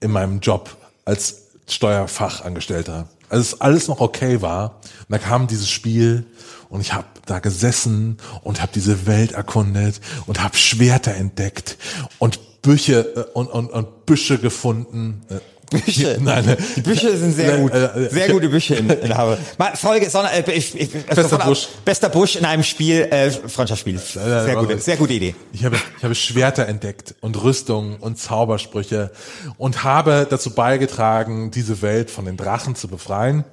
[0.00, 3.08] in meinem Job als Steuerfachangestellter.
[3.28, 4.80] Als es alles noch okay war.
[5.08, 6.26] Und da kam dieses Spiel
[6.68, 11.78] und ich habe da gesessen und habe diese Welt erkundet und habe Schwerter entdeckt
[12.18, 15.22] und Büche äh, und, und, und Büsche gefunden.
[15.28, 15.36] Äh,
[15.70, 16.18] Büsche.
[16.20, 16.56] Nein, ne.
[16.76, 17.72] die Büsche sind sehr gut.
[17.72, 19.38] Äh, sehr gute Büsche in, in Habe.
[19.74, 21.68] Folge, sondern, äh, ich, ich, bester Busch.
[21.84, 23.98] Bester Busch in einem Spiel, äh, Freundschaftsspiel.
[23.98, 25.34] Sehr gute, sehr gute Idee.
[25.52, 29.10] Ich habe, ich habe Schwerter entdeckt und Rüstungen und Zaubersprüche
[29.58, 33.44] und habe dazu beigetragen, diese Welt von den Drachen zu befreien.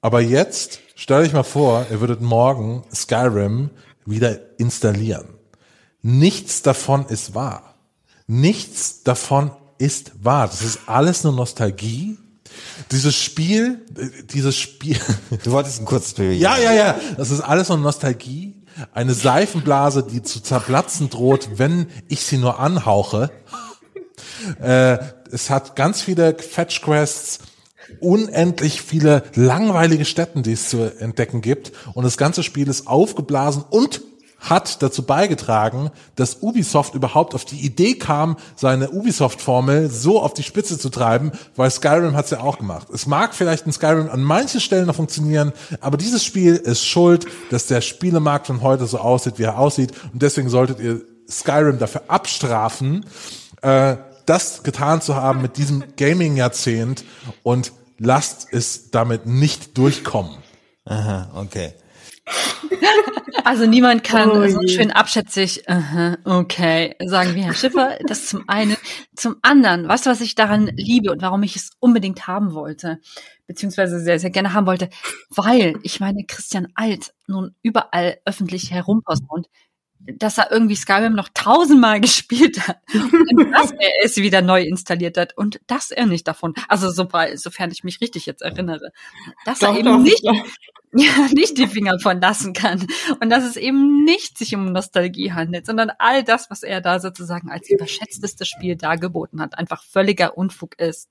[0.00, 3.70] Aber jetzt, stell dich mal vor, ihr würdet morgen Skyrim
[4.04, 5.34] wieder installieren.
[6.02, 7.75] Nichts davon ist wahr.
[8.26, 10.48] Nichts davon ist wahr.
[10.48, 12.18] Das ist alles nur Nostalgie.
[12.90, 13.84] Dieses Spiel,
[14.32, 14.98] dieses Spiel.
[15.44, 16.38] Du wolltest ein kurzes Plädoyer.
[16.38, 17.00] Ja, ja, ja.
[17.16, 18.54] Das ist alles nur Nostalgie.
[18.92, 23.30] Eine Seifenblase, die zu zerplatzen droht, wenn ich sie nur anhauche.
[24.60, 24.98] Äh,
[25.30, 27.38] es hat ganz viele Fetch Quests,
[28.00, 31.72] unendlich viele langweilige Städten, die es zu entdecken gibt.
[31.94, 34.02] Und das ganze Spiel ist aufgeblasen und
[34.38, 40.42] hat dazu beigetragen, dass Ubisoft überhaupt auf die Idee kam, seine Ubisoft-Formel so auf die
[40.42, 42.88] Spitze zu treiben, weil Skyrim hat es ja auch gemacht.
[42.92, 47.26] Es mag vielleicht in Skyrim an manchen Stellen noch funktionieren, aber dieses Spiel ist schuld,
[47.50, 49.92] dass der Spielemarkt von heute so aussieht, wie er aussieht.
[50.12, 53.04] Und deswegen solltet ihr Skyrim dafür abstrafen,
[53.62, 57.04] äh, das getan zu haben mit diesem Gaming-Jahrzehnt
[57.42, 60.36] und lasst es damit nicht durchkommen.
[60.84, 61.72] Aha, okay.
[63.44, 65.62] Also niemand kann Oh so schön abschätzig,
[66.24, 67.98] okay, sagen wie Herr Schiffer.
[68.06, 68.76] Das zum einen.
[69.14, 72.98] Zum anderen, weißt du, was ich daran liebe und warum ich es unbedingt haben wollte,
[73.46, 74.90] beziehungsweise sehr, sehr gerne haben wollte,
[75.30, 79.46] weil ich meine, Christian Alt nun überall öffentlich herumposaunt,
[79.98, 85.16] dass er irgendwie Skyrim noch tausendmal gespielt hat und dass er es wieder neu installiert
[85.16, 88.92] hat und dass er nicht davon, also sobald, sofern ich mich richtig jetzt erinnere,
[89.44, 90.34] dass er Doch, eben doch, nicht doch.
[90.92, 92.86] ja, nicht die Finger von lassen kann.
[93.20, 97.00] Und dass es eben nicht sich um Nostalgie handelt, sondern all das, was er da
[97.00, 101.10] sozusagen als überschätztestes Spiel dargeboten hat, einfach völliger Unfug ist.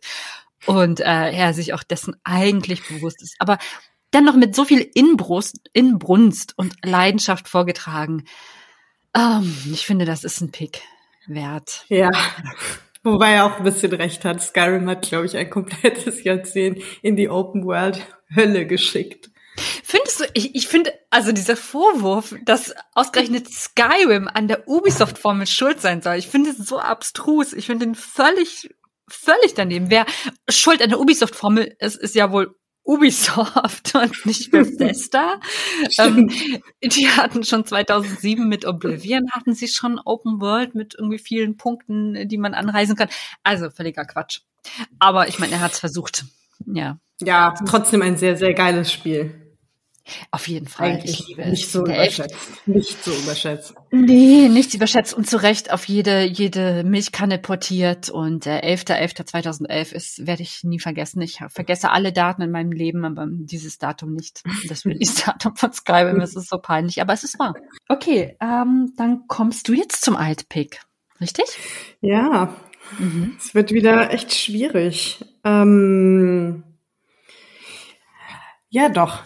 [0.65, 3.35] Und äh, er sich auch dessen eigentlich bewusst ist.
[3.37, 3.59] Aber
[4.13, 8.23] dennoch mit so viel Inbrust, Inbrunst und Leidenschaft vorgetragen.
[9.15, 10.81] Ähm, ich finde, das ist ein Pick
[11.27, 11.85] wert.
[11.87, 12.11] Ja.
[13.03, 14.41] Wobei er auch ein bisschen recht hat.
[14.41, 18.05] Skyrim hat, glaube ich, ein komplettes Jahrzehnt in die Open World
[18.35, 19.29] Hölle geschickt.
[19.83, 25.79] Findest du, ich, ich finde, also dieser Vorwurf, dass ausgerechnet Skyrim an der Ubisoft-Formel schuld
[25.79, 27.53] sein soll, ich finde es so abstrus.
[27.53, 28.69] Ich finde ihn völlig,
[29.07, 29.89] völlig daneben.
[29.89, 30.05] Wer
[30.49, 32.55] schuld an der Ubisoft-Formel ist, ist ja wohl
[32.85, 35.39] Ubisoft und nicht Bethesda.
[35.97, 36.29] ähm,
[36.81, 42.27] die hatten schon 2007 mit Oblivion, hatten sie schon Open World mit irgendwie vielen Punkten,
[42.27, 43.09] die man anreisen kann.
[43.43, 44.41] Also völliger Quatsch.
[44.99, 46.25] Aber ich meine, er hat es versucht.
[46.65, 49.44] Ja, Ja, trotzdem ein sehr, sehr geiles Spiel.
[50.31, 50.91] Auf jeden Fall.
[50.91, 51.71] Eigentlich ich liebe nicht es.
[51.71, 52.67] so Der Elf- überschätzt.
[52.67, 53.73] Nicht so überschätzt.
[53.91, 58.09] Nee, nichts überschätzt und zu Recht auf jede, jede Milchkanne portiert.
[58.09, 61.21] Und äh, 11.11.2011 ist, werde ich nie vergessen.
[61.21, 64.43] Ich vergesse alle Daten in meinem Leben, aber dieses Datum nicht.
[64.69, 67.55] Das Release-Datum von Skyrim, es ist so peinlich, aber es ist wahr.
[67.87, 70.81] Okay, ähm, dann kommst du jetzt zum Altpick.
[71.21, 71.45] Richtig?
[72.01, 72.55] Ja,
[72.99, 73.35] Mhm.
[73.39, 75.25] es wird wieder echt schwierig.
[75.43, 76.63] Ähm,
[78.69, 79.23] ja, doch.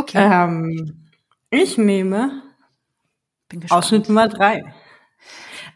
[0.00, 1.06] Okay, Ähm,
[1.50, 2.42] ich nehme.
[3.68, 4.72] Ausschnitt Nummer drei.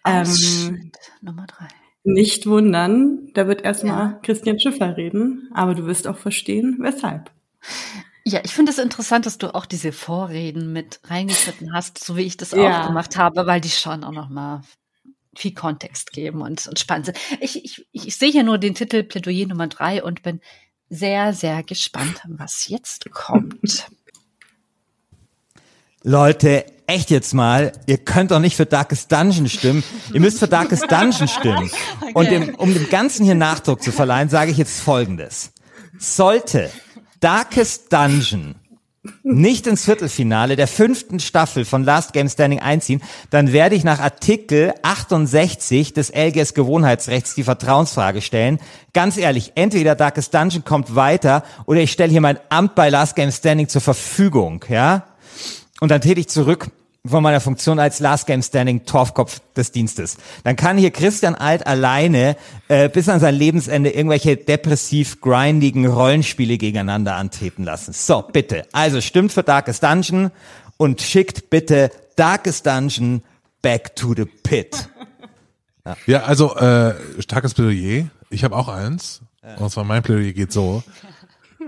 [0.06, 1.68] Ähm, Ausschnitt Nummer drei.
[2.04, 4.18] nicht wundern, da wird erstmal Ja.
[4.22, 7.30] Christian Schiffer reden, aber du wirst auch verstehen, weshalb.
[8.24, 12.22] Ja, ich finde es interessant, dass du auch diese Vorreden mit reingeschnitten hast, so wie
[12.22, 12.82] ich das Ja.
[12.84, 14.62] auch gemacht habe, weil die schon auch noch mal
[15.36, 17.18] viel Kontext geben und, und spannend sind.
[17.40, 20.40] Ich, ich, ich sehe hier nur den Titel Plädoyer Nummer drei und bin
[20.90, 23.88] sehr, sehr gespannt, was jetzt kommt.
[26.06, 29.82] Leute, echt jetzt mal, ihr könnt doch nicht für Darkest Dungeon stimmen.
[30.12, 31.70] Ihr müsst für Darkest Dungeon stimmen.
[32.12, 35.52] Und dem, um dem Ganzen hier Nachdruck zu verleihen, sage ich jetzt Folgendes.
[35.98, 36.70] Sollte
[37.20, 38.54] Darkest Dungeon
[39.22, 44.00] nicht ins Viertelfinale der fünften Staffel von Last Game Standing einziehen, dann werde ich nach
[44.00, 48.58] Artikel 68 des LGS Gewohnheitsrechts die Vertrauensfrage stellen.
[48.92, 53.16] Ganz ehrlich, entweder Darkest Dungeon kommt weiter oder ich stelle hier mein Amt bei Last
[53.16, 55.06] Game Standing zur Verfügung, ja?
[55.84, 56.68] Und dann ich zurück
[57.06, 60.16] von meiner Funktion als Last Game Standing Torfkopf des Dienstes.
[60.42, 66.56] Dann kann hier Christian Alt alleine äh, bis an sein Lebensende irgendwelche depressiv grindigen Rollenspiele
[66.56, 67.92] gegeneinander antreten lassen.
[67.92, 68.66] So, bitte.
[68.72, 70.30] Also stimmt für Darkest Dungeon
[70.78, 73.22] und schickt bitte Darkest Dungeon
[73.60, 74.88] back to the pit.
[76.06, 78.06] Ja, also äh, starkes Plädoyer.
[78.30, 79.20] Ich habe auch eins.
[79.58, 80.82] Und zwar mein Plädoyer geht so.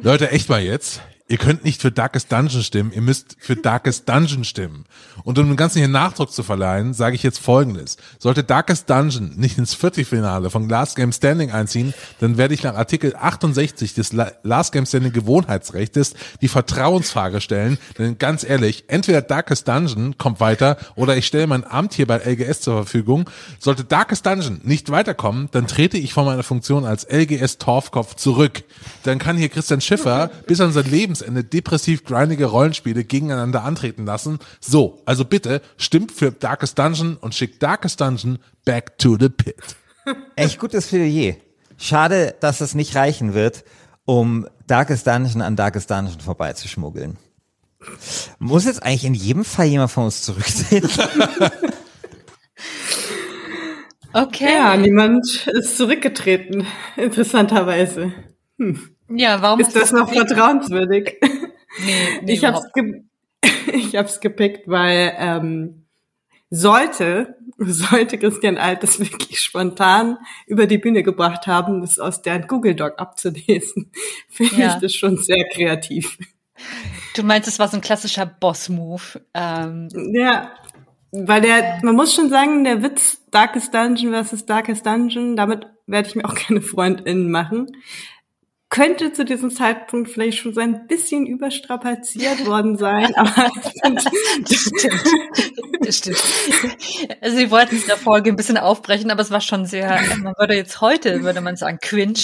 [0.01, 1.03] Leute, echt mal jetzt.
[1.29, 4.85] Ihr könnt nicht für Darkest Dungeon stimmen, ihr müsst für Darkest Dungeon stimmen.
[5.25, 7.97] Und um dem Ganzen hier Nachdruck zu verleihen, sage ich jetzt folgendes.
[8.21, 12.77] Sollte Darkest Dungeon nicht ins Viertelfinale von Last Game Standing einziehen, dann werde ich nach
[12.77, 17.79] Artikel 68 des La- Last Game Standing Gewohnheitsrechtes die Vertrauensfrage stellen.
[17.99, 22.19] Denn ganz ehrlich, entweder Darkest Dungeon kommt weiter oder ich stelle mein Amt hier bei
[22.19, 23.29] LGS zur Verfügung.
[23.59, 28.63] Sollte Darkest Dungeon nicht weiterkommen, dann trete ich von meiner Funktion als LGS Torfkopf zurück.
[29.03, 30.89] Dann kann hier Christian Schiffer bis an sein
[31.21, 34.39] Lebensende depressiv grindige Rollenspiele gegeneinander antreten lassen.
[34.61, 39.77] So, also bitte stimmt für Darkest Dungeon und schickt Darkest Dungeon back to the pit.
[40.37, 41.37] Echt gutes Plädoyer.
[41.79, 43.65] Schade, dass es nicht reichen wird,
[44.05, 47.17] um Darkest Dungeon an Darkest Dungeon vorbeizuschmuggeln.
[48.39, 50.89] Muss jetzt eigentlich in jedem Fall jemand von uns zurücktreten?
[54.13, 54.49] Okay.
[54.55, 58.15] Ja, niemand ist zurückgetreten, interessanterweise.
[59.09, 61.17] Ja, warum Ist das noch vertrauenswürdig?
[61.23, 61.31] Nee,
[62.23, 62.75] nee, ich hab's, überhaupt.
[62.75, 63.03] ge
[63.75, 65.85] ich hab's gepickt, weil ähm,
[66.51, 72.47] sollte, sollte Christian Alt das wirklich spontan über die Bühne gebracht haben, das aus deren
[72.47, 73.91] Google Doc abzulesen,
[74.29, 74.69] finde Ja.
[74.75, 76.19] ich das schon sehr kreativ.
[77.15, 79.21] Du meinst, es war so ein klassischer Boss-Move.
[79.35, 80.53] Ähm, Ja,
[81.13, 86.09] weil der, man muss schon sagen, der Witz Darkest Dungeon versus Darkest Dungeon, damit werde
[86.09, 87.67] ich mir auch keine FreundInnen machen,
[88.77, 93.31] könnte zu diesem Zeitpunkt vielleicht schon so ein bisschen überstrapaziert worden sein, aber
[94.49, 95.01] ich finde,
[95.81, 96.23] das stimmt.
[97.23, 99.99] Also sie wollten es in der Folge ein bisschen aufbrechen, aber es war schon sehr,
[100.23, 102.21] man würde jetzt heute, würde man sagen, cringe.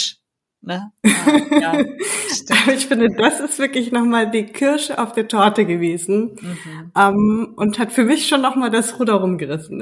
[0.60, 0.92] Ne?
[1.02, 1.12] Ja,
[1.58, 1.84] ja,
[2.32, 2.62] stimmt.
[2.62, 6.92] aber ich finde, das ist wirklich nochmal die Kirsche auf der Torte gewesen Mhm.
[6.96, 9.78] ähm, und hat für mich schon nochmal das Ruder rumgerissen,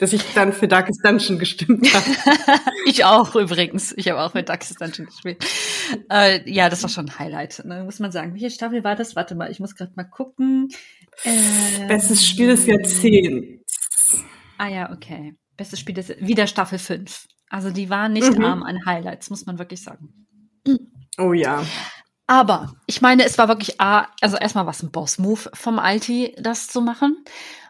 [0.00, 2.04] dass ich dann für Darkest Dungeon gestimmt habe.
[2.86, 3.92] Ich auch übrigens.
[3.96, 5.44] Ich habe auch mit Darkest Dungeon gespielt.
[6.10, 8.32] Äh, ja, das war schon ein Highlight, ne, muss man sagen.
[8.32, 9.14] Welche Staffel war das?
[9.14, 10.68] Warte mal, ich muss gerade mal gucken.
[11.24, 14.24] Äh, Bestes Spiel des Jahrzehnts.
[14.58, 15.34] ah ja, okay.
[15.56, 17.26] Bestes Spiel des wieder Staffel 5.
[17.50, 18.44] Also die waren nicht Mhm.
[18.44, 20.26] arm an Highlights, muss man wirklich sagen.
[21.18, 21.64] Oh ja.
[22.26, 26.34] Aber ich meine, es war wirklich, A, also erstmal war es ein Boss-Move vom Alti,
[26.38, 27.24] das zu machen.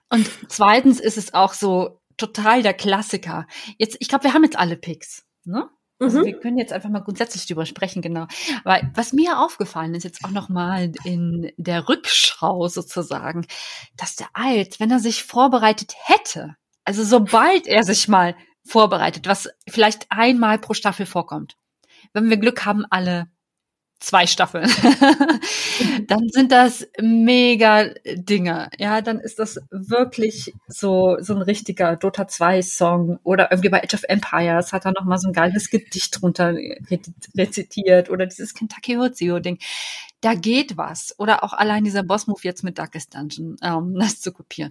[0.08, 3.46] Und zweitens ist es auch so total der Klassiker.
[3.78, 5.68] Jetzt, ich glaube, wir haben jetzt alle Picks, ne?
[5.98, 6.24] Also Mhm.
[6.24, 8.26] wir können jetzt einfach mal grundsätzlich drüber sprechen, genau.
[8.64, 13.46] Weil was mir aufgefallen ist, jetzt auch nochmal in der Rückschau sozusagen,
[13.98, 16.56] dass der Alt, wenn er sich vorbereitet hätte,
[16.86, 21.56] also sobald er sich mal vorbereitet, was vielleicht einmal pro Staffel vorkommt,
[22.14, 23.30] wenn wir Glück haben, alle
[24.00, 24.68] zwei Staffeln,
[26.06, 28.70] dann sind das mega Dinge.
[28.78, 33.82] Ja, dann ist das wirklich so, so ein richtiger Dota 2 Song oder irgendwie bei
[33.82, 36.78] Age of Empires hat er noch mal so ein geiles Gedicht drunter re-
[37.36, 39.58] rezitiert oder dieses Kentucky Hozio Ding.
[40.22, 41.14] Da geht was.
[41.18, 44.70] Oder auch allein dieser Boss-Move jetzt mit Darkest Dungeon, ähm, das zu kopieren.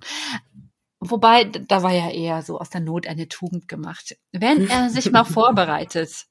[1.01, 4.17] Wobei, da war ja eher so aus der Not eine Tugend gemacht.
[4.31, 6.25] Wenn er sich mal vorbereitet,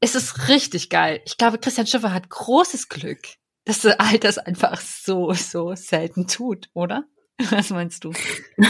[0.00, 1.20] ist es richtig geil.
[1.24, 3.20] Ich glaube, Christian Schiffer hat großes Glück,
[3.64, 7.04] dass er all das einfach so, so selten tut, oder?
[7.50, 8.12] Was meinst du?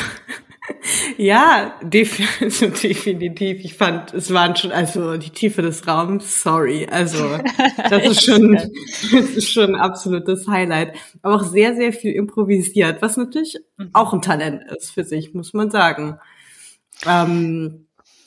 [1.16, 3.64] Ja, also definitiv.
[3.64, 6.86] Ich fand, es waren schon, also die Tiefe des Raums, sorry.
[6.90, 7.38] Also,
[7.90, 10.96] das ist schon, das ist schon ein absolutes Highlight.
[11.22, 13.58] Aber auch sehr, sehr viel improvisiert, was natürlich
[13.92, 16.18] auch ein Talent ist für sich, muss man sagen.
[17.06, 17.85] Ähm,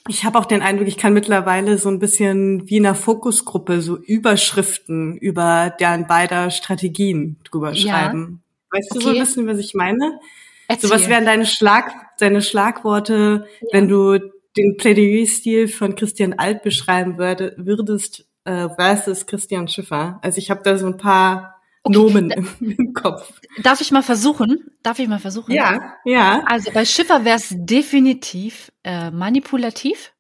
[0.10, 3.82] ich habe auch den Eindruck, ich kann mittlerweile so ein bisschen wie in einer Fokusgruppe
[3.82, 7.76] so Überschriften über deren beider Strategien drüber Ja.
[8.04, 8.44] schreiben.
[8.72, 9.20] Weißt du so ein Okay.
[9.22, 10.20] bisschen, was ich meine?
[10.68, 10.90] Erzähl.
[10.90, 14.18] So was wären deine Schlag, deine Schlagworte, wenn du
[14.58, 20.20] den Plädoyer-Stil von Christian Alt beschreiben würde, würdest äh, versus Christian Schiffer.
[20.22, 21.59] Also ich habe da so ein paar
[21.90, 23.40] Okay, Nomen im Kopf.
[23.62, 24.60] Darf ich mal versuchen?
[24.84, 25.54] Darf ich mal versuchen?
[25.54, 26.44] Ja, ja.
[26.46, 30.14] Also bei Schiffer wäre es definitiv äh, manipulativ.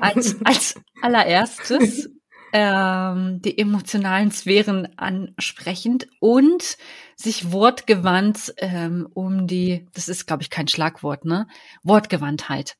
[0.00, 2.10] Als, als allererstes
[2.52, 6.76] ähm, die emotionalen Sphären ansprechend und
[7.16, 11.46] sich wortgewandt ähm, um die, das ist, glaube ich, kein Schlagwort, ne?
[11.82, 12.76] Wortgewandtheit.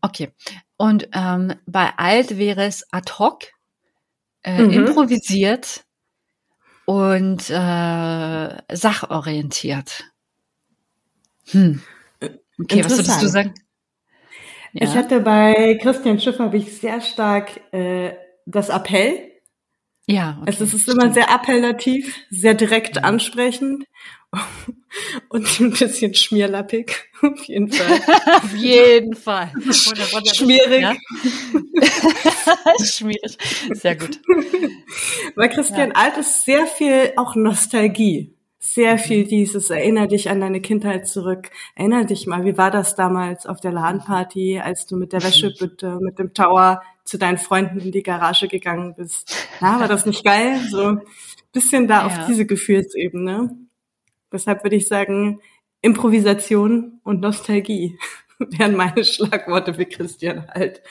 [0.00, 0.32] Okay.
[0.76, 3.44] Und ähm, bei Alt wäre es ad hoc,
[4.44, 4.70] äh, Mhm.
[4.70, 5.84] improvisiert
[6.84, 10.04] und äh, sachorientiert.
[11.50, 11.82] Hm.
[12.60, 13.54] Okay, was würdest du sagen?
[14.72, 14.84] Ja.
[14.84, 18.12] Ich hatte bei Christian Schiffer habe ich sehr stark äh,
[18.46, 19.31] das Appell.
[20.06, 21.14] Ja, okay, also es ist immer stimmt.
[21.14, 23.84] sehr appellativ, sehr direkt ansprechend
[25.28, 28.00] und ein bisschen schmierlappig, auf jeden Fall.
[28.42, 29.52] Auf jeden Fall.
[30.34, 30.82] Schmierig.
[30.82, 30.94] Ja?
[32.84, 33.38] Schmierig.
[33.72, 34.20] Sehr gut.
[35.36, 38.31] Bei Christian Alt ist sehr viel auch Nostalgie.
[38.64, 41.50] Sehr viel dieses, erinner dich an deine Kindheit zurück.
[41.74, 45.98] Erinner dich mal, wie war das damals auf der LAN-Party, als du mit der Wäschebütte,
[46.00, 49.34] mit dem Tower zu deinen Freunden in die Garage gegangen bist.
[49.60, 50.60] Na, war das nicht geil?
[50.70, 51.00] So ein
[51.52, 52.06] bisschen da Ja.
[52.06, 53.50] auf diese Gefühlsebene.
[54.32, 55.40] Deshalb würde ich sagen,
[55.80, 57.98] Improvisation und Nostalgie
[58.38, 60.82] wären meine Schlagworte für Christian Alt.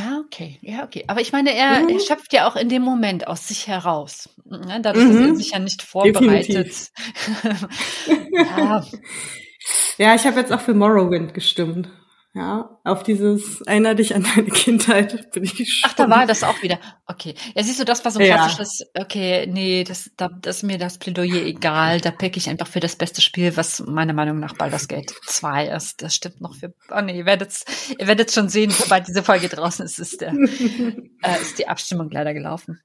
[0.00, 0.58] Ah, okay.
[0.62, 1.02] Ja, okay.
[1.08, 1.88] Aber ich meine, er, Mhm.
[1.88, 4.28] er schöpft ja auch in dem Moment aus sich heraus.
[4.44, 4.80] Ne?
[4.80, 5.34] Dadurch, dass er Mhm.
[5.34, 6.90] sich ja nicht vorbereitet.
[8.06, 8.80] ja,
[9.98, 11.88] Ja, ich habe jetzt auch für Morrowind gestimmt.
[12.34, 15.90] Ja, auf dieses Erinner dich an deine Kindheit bin ich schon.
[15.90, 16.78] Ach, da war das auch wieder.
[17.06, 17.34] Okay.
[17.54, 18.36] Ja, siehst du, das war so ein Ja.
[18.36, 22.00] klassisches, okay, nee, das, da, das ist mir das Plädoyer egal.
[22.00, 25.68] Da pick ich einfach für das beste Spiel, was meiner Meinung nach Baldur's Gate 2
[25.68, 26.02] ist.
[26.02, 27.64] Das stimmt noch für, oh nee, ihr werdet's,
[27.98, 30.32] ihr werdet's schon sehen, sobald diese Folge draußen ist, ist der,
[31.22, 32.80] äh, ist die Abstimmung leider gelaufen.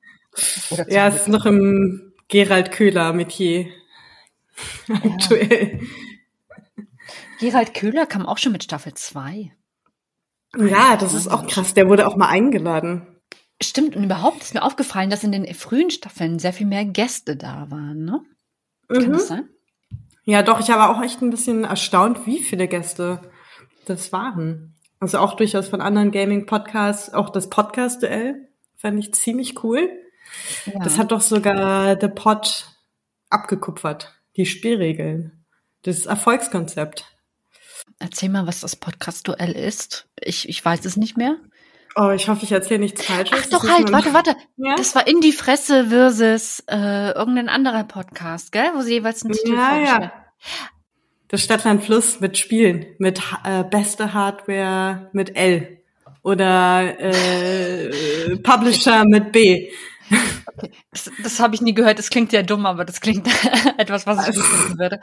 [0.87, 3.67] Ja, es ist noch im Gerald Köhler Metier.
[4.89, 5.79] Aktuell.
[7.39, 9.51] Gerald Köhler kam auch schon mit Staffel 2.
[10.57, 11.73] Ja, das ist auch krass.
[11.73, 13.07] Der wurde auch mal eingeladen.
[13.61, 17.36] Stimmt, und überhaupt ist mir aufgefallen, dass in den frühen Staffeln sehr viel mehr Gäste
[17.36, 18.21] da waren, ne?
[18.88, 19.13] Kann Mhm.
[19.13, 19.49] das sein?
[20.25, 23.21] Ja, doch, ich war auch echt ein bisschen erstaunt, wie viele Gäste
[23.86, 24.75] das waren.
[24.99, 29.89] Also auch durchaus von anderen Gaming-Podcasts, auch das Podcast-Duell fand ich ziemlich cool.
[30.65, 30.79] Ja.
[30.79, 32.67] Das hat doch sogar The Pod
[33.29, 35.45] abgekupfert, die Spielregeln.
[35.84, 37.05] Das Erfolgskonzept.
[37.99, 40.07] Erzähl mal, was das Podcast-Duell ist.
[40.19, 41.38] Ich, ich weiß es nicht mehr.
[41.95, 43.39] Oh, ich hoffe, ich erzähle nichts Falsches.
[43.39, 44.36] Ach doch, halt, warte, warte.
[44.57, 44.75] Ja?
[44.75, 48.71] Das war In die Fresse versus äh, irgendein anderer Podcast, gell?
[48.73, 50.01] Wo sie jeweils einen Titel Ja, vorstellen.
[50.01, 50.11] ja.
[51.27, 55.79] Das Stadtland Fluss mit Spielen, mit äh, beste Hardware mit L
[56.23, 59.69] oder äh, Publisher mit B.
[60.91, 61.99] Das, das habe ich nie gehört.
[61.99, 63.28] Das klingt ja dumm, aber das klingt
[63.78, 64.99] etwas, was ich wissen würde.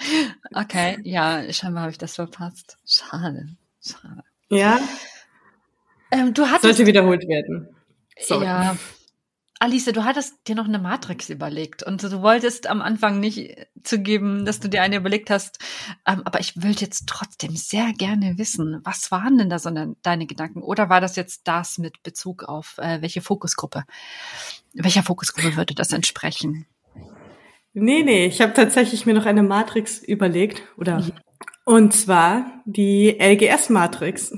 [0.55, 2.79] Okay, ja, scheinbar habe ich das verpasst.
[2.87, 3.49] Schade,
[3.83, 4.23] schade.
[4.49, 4.79] Ja,
[6.11, 7.69] Ähm, du hattest sollte wiederholt werden.
[8.19, 8.45] Sorry.
[8.45, 8.77] Ja.
[9.63, 14.47] Alice, du hattest dir noch eine Matrix überlegt und du wolltest am Anfang nicht zugeben,
[14.47, 15.59] dass du dir eine überlegt hast.
[16.07, 19.97] Ähm, aber ich will jetzt trotzdem sehr gerne wissen, was waren denn da so ne-
[20.01, 20.63] deine Gedanken?
[20.63, 23.85] Oder war das jetzt das mit Bezug auf äh, welche Fokusgruppe?
[24.73, 26.65] Welcher Fokusgruppe würde das entsprechen?
[27.75, 30.63] Nee, nee, ich habe tatsächlich mir noch eine Matrix überlegt.
[30.79, 31.05] Oder
[31.67, 34.35] und zwar die LGS-Matrix.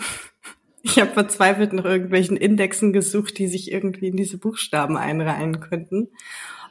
[0.83, 6.09] Ich habe verzweifelt nach irgendwelchen Indexen gesucht, die sich irgendwie in diese Buchstaben einreihen könnten.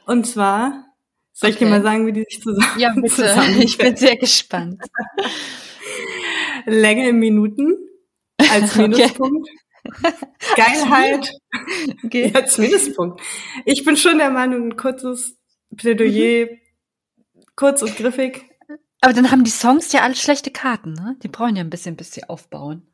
[0.06, 0.84] Und zwar,
[1.32, 1.70] soll ich dir Okay.
[1.78, 3.08] mal sagen, wie die sich zusammen Ja, bitte.
[3.08, 3.62] zusammensetzen?
[3.62, 4.82] Ich bin sehr gespannt.
[6.66, 7.76] Länge in Minuten
[8.50, 8.88] als Okay.
[8.88, 9.48] Minuspunkt.
[10.56, 11.32] Geilheit
[12.04, 12.30] Okay.
[12.34, 13.20] als Minuspunkt.
[13.64, 15.36] Ich bin schon der Meinung, ein kurzes
[15.76, 16.48] Plädoyer,
[17.56, 18.44] kurz und griffig.
[19.00, 21.16] Aber dann haben die Songs ja alle schlechte Karten, ne?
[21.22, 22.86] Die brauchen ja ein bisschen, bis sie aufbauen.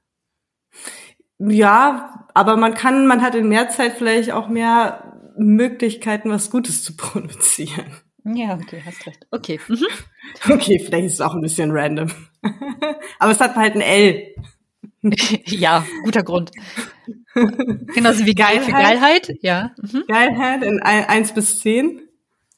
[1.38, 6.82] Ja, aber man kann, man hat in mehr Zeit vielleicht auch mehr Möglichkeiten, was Gutes
[6.84, 7.86] zu produzieren.
[8.24, 9.26] Ja, okay, hast recht.
[9.30, 9.60] Okay.
[9.68, 9.78] Mhm.
[10.50, 12.10] Okay, vielleicht ist es auch ein bisschen random.
[13.18, 14.34] aber es hat halt ein L.
[15.46, 16.50] ja, guter Grund.
[17.94, 19.28] Genauso wie Geil für Geilheit.
[19.28, 19.38] Geilheit.
[19.40, 19.70] Ja.
[19.80, 20.04] Mhm.
[20.06, 22.00] Geilheit in ein- eins bis zehn.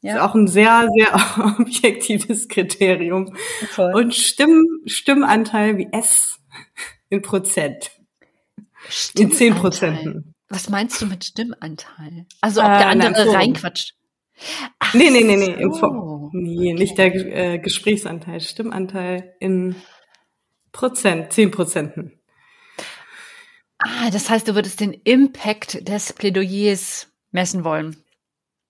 [0.02, 0.26] Ist Ja.
[0.26, 3.36] auch ein sehr, sehr objektives Kriterium.
[3.70, 3.94] Voll.
[3.94, 6.40] Und Stimm, Stimmanteil wie S
[7.08, 7.92] in Prozent.
[9.16, 9.54] In zehn.
[9.54, 10.34] Prozenten.
[10.48, 12.26] Was meinst du mit Stimmanteil?
[12.40, 13.32] Also ob Äh, der nein, andere so.
[13.32, 13.94] reinquatscht.
[14.78, 15.52] Ach Nee, nee, nee, nee.
[15.52, 15.78] Im so.
[15.78, 19.76] Vor nee, nicht der äh, Gesprächsanteil, Stimmanteil in
[20.72, 22.18] Prozent, zehn Prozenten.
[23.78, 27.96] Ah, das heißt, du würdest den Impact des Plädoyers messen wollen.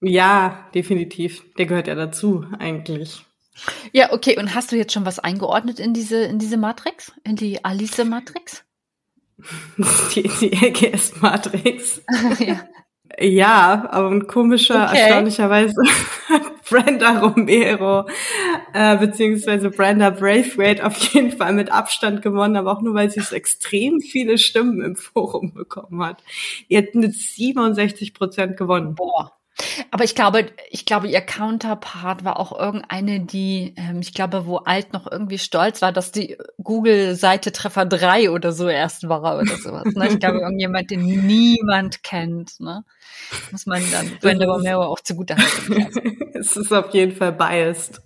[0.00, 1.42] Ja, definitiv.
[1.58, 3.24] Der gehört ja dazu, eigentlich.
[3.92, 4.38] Ja, okay.
[4.38, 7.12] Und hast du jetzt schon was eingeordnet in diese, in diese Matrix?
[7.24, 8.64] In die Alice-Matrix?
[10.14, 12.02] Die, die LGS-Matrix.
[12.40, 12.60] ja.
[13.18, 14.98] Ja, aber ein komischer, Okay.
[14.98, 15.74] erstaunlicherweise
[16.28, 18.06] hat Brenda Romero
[18.72, 23.20] äh, beziehungsweise Brenda Braithwaite auf jeden Fall mit Abstand gewonnen, aber auch nur, weil sie
[23.20, 26.22] so extrem viele Stimmen im Forum bekommen hat.
[26.70, 28.94] Die hat mit 67 Prozent gewonnen.
[28.94, 29.39] Boah.
[29.90, 34.58] Aber ich glaube, ich glaube, ihr Counterpart war auch irgendeine, die, ähm, ich glaube, wo
[34.58, 39.56] Alt noch irgendwie stolz war, dass die Google-Seite Treffer 3 oder so erst war oder
[39.56, 39.94] sowas.
[39.94, 40.08] Ne?
[40.08, 42.60] Ich glaube, irgendjemand, den niemand kennt.
[42.60, 42.84] Ne?
[43.50, 46.30] Muss man dann Brenda Romero auch zugutehalten.
[46.34, 48.00] es ist auf jeden Fall biased.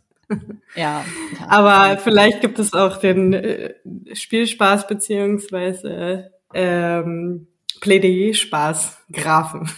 [0.75, 1.05] Ja.
[1.39, 1.49] ja.
[1.49, 3.75] Aber vielleicht gibt es auch den äh,
[4.13, 7.49] Spielspaß beziehungsweise ähm,
[7.81, 9.71] Plädoyer-Spaß Graphen.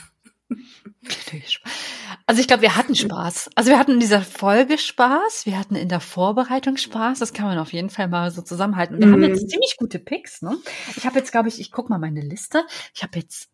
[2.27, 3.51] Also ich glaube, wir hatten Spaß.
[3.55, 7.19] Also wir hatten in dieser Folge Spaß, wir hatten in der Vorbereitung Spaß.
[7.21, 8.99] Das kann man auf jeden Fall mal so zusammenhalten.
[8.99, 9.13] Wir Mhm.
[9.13, 10.43] haben jetzt ziemlich gute Picks.
[10.43, 10.57] Ne?
[10.97, 12.65] Ich habe jetzt, glaube ich, ich guck mal meine Liste.
[12.95, 13.49] Ich habe jetzt,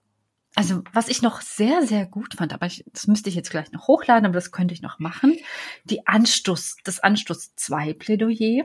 [0.54, 3.70] also was ich noch sehr, sehr gut fand, aber ich, das müsste ich jetzt gleich
[3.72, 5.36] noch hochladen, aber das könnte ich noch machen.
[5.84, 8.64] Die Anstoß, das Anstoß 2 Plädoyer.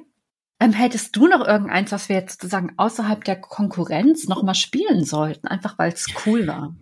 [0.59, 5.03] Ähm, hättest du noch irgendeins, was wir jetzt sozusagen außerhalb der Konkurrenz noch mal spielen
[5.05, 6.75] sollten, einfach weil es cool war?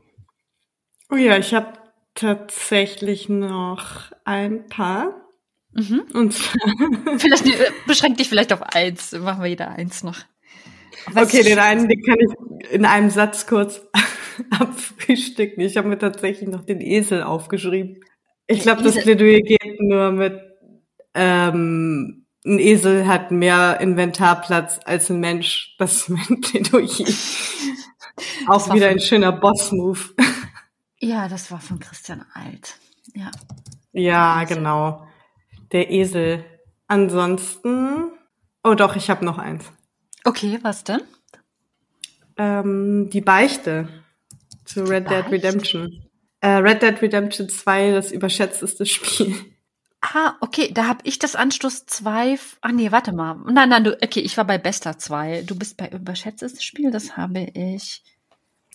[1.11, 1.73] Oh ja, ich habe
[2.15, 5.21] tatsächlich noch ein paar.
[5.73, 6.03] Mhm.
[6.13, 9.11] Und zwar, Vielleicht äh, beschränk dich vielleicht auf eins.
[9.11, 10.17] Machen wir jeder eins noch.
[11.11, 13.81] Was Okay, den einen, den kann ich in einem Satz kurz
[14.59, 15.61] abfrühstücken.
[15.61, 17.99] Ich habe mir tatsächlich noch den Esel aufgeschrieben.
[18.47, 18.95] Ich glaube, das.
[18.95, 20.39] Plädoyer geht nur mit,
[21.13, 25.75] ähm, ein Esel hat mehr Inventarplatz als ein Mensch.
[25.77, 27.07] Das ist mein Plädoyer.
[28.47, 29.99] Auch wieder ein schöner Boss-Move.
[31.05, 32.79] Ja, das war von Christian Alt.
[33.13, 33.29] Ja.
[33.91, 35.07] Ja, genau.
[35.71, 36.43] Der Esel.
[36.87, 38.11] Ansonsten,
[38.63, 39.65] oh doch, ich habe noch eins.
[40.23, 41.01] Okay, was denn?
[42.37, 43.87] Ähm, die Beichte
[44.65, 45.31] zu Red Dead Beichte?
[45.31, 46.09] Redemption.
[46.41, 49.35] Äh, Red Dead Redemption 2, das überschätzteste Spiel.
[50.01, 52.39] Ah, okay, da habe ich das Anstoß 2.
[52.61, 53.35] Ah nee, warte mal.
[53.45, 55.43] Nein, nein, du, okay, ich war bei Bester 2.
[55.43, 58.01] Du bist bei überschätztes Spiel, das habe ich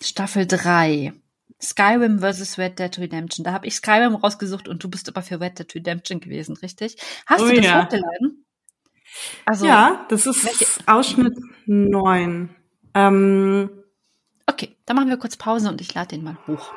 [0.00, 1.12] Staffel 3.
[1.62, 2.58] Skyrim vs.
[2.58, 3.44] Red Dead Redemption.
[3.44, 6.96] Da habe ich Skyrim rausgesucht und du bist aber für Red Dead Redemption gewesen, richtig?
[7.26, 7.82] Hast Oh du das ja.
[7.84, 8.44] hochgeladen?
[9.44, 11.36] Also, ja, das ist welche- Ausschnitt
[11.66, 12.48] 9.
[12.94, 13.70] Ähm,
[14.46, 16.72] okay, dann machen wir kurz Pause und ich lade den mal hoch.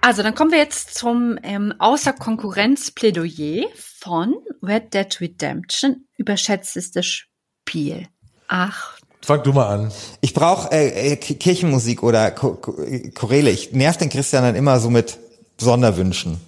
[0.00, 6.06] Also, dann kommen wir jetzt zum ähm, Außer Konkurrenz Plädoyer von Red Dead Redemption.
[6.16, 8.06] Überschätztes Spiel.
[8.46, 9.92] Ach, Fang du mal an.
[10.20, 12.76] Ich brauche äh, äh, Ki- Kirchenmusik oder Cho- Cho-
[13.12, 13.50] Choräle.
[13.50, 15.18] Ich nerv den Christian dann immer so mit
[15.58, 16.40] Sonderwünschen.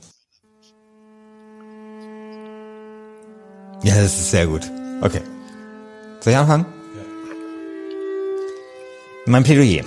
[3.83, 4.63] Ja, das ist sehr gut.
[5.01, 5.23] Okay.
[6.21, 6.67] Soll ich anfangen?
[9.27, 9.83] Mein Plädoyer.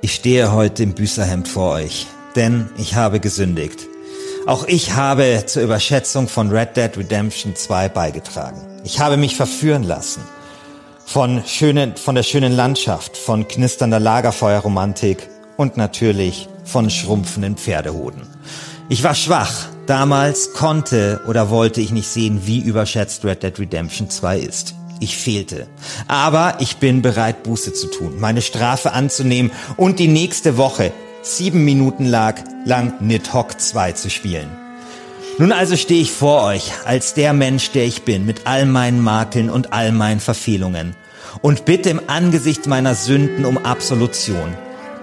[0.00, 3.86] Ich stehe heute im Büßerhemd vor euch, denn ich habe gesündigt.
[4.48, 8.60] Auch ich habe zur Überschätzung von Red Dead Redemption 2 beigetragen.
[8.82, 10.22] Ich habe mich verführen lassen
[11.06, 18.22] von schönen, von der schönen Landschaft, von knisternder Lagerfeuerromantik und natürlich von schrumpfenden Pferdehoden.
[18.88, 19.68] Ich war schwach.
[19.86, 24.74] Damals konnte oder wollte ich nicht sehen, wie überschätzt Red Dead Redemption 2 ist.
[24.98, 25.68] Ich fehlte.
[26.08, 30.92] Aber ich bin bereit, Buße zu tun, meine Strafe anzunehmen und die nächste Woche
[31.22, 34.65] sieben Minuten lag lang Nidhogg 2 zu spielen.
[35.38, 39.02] Nun also stehe ich vor euch als der Mensch, der ich bin, mit all meinen
[39.02, 40.96] Makeln und all meinen Verfehlungen
[41.42, 44.54] und bitte im Angesicht meiner Sünden um Absolution.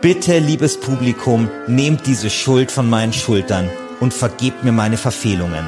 [0.01, 3.69] Bitte, liebes Publikum, nehmt diese Schuld von meinen Schultern
[3.99, 5.65] und vergebt mir meine Verfehlungen.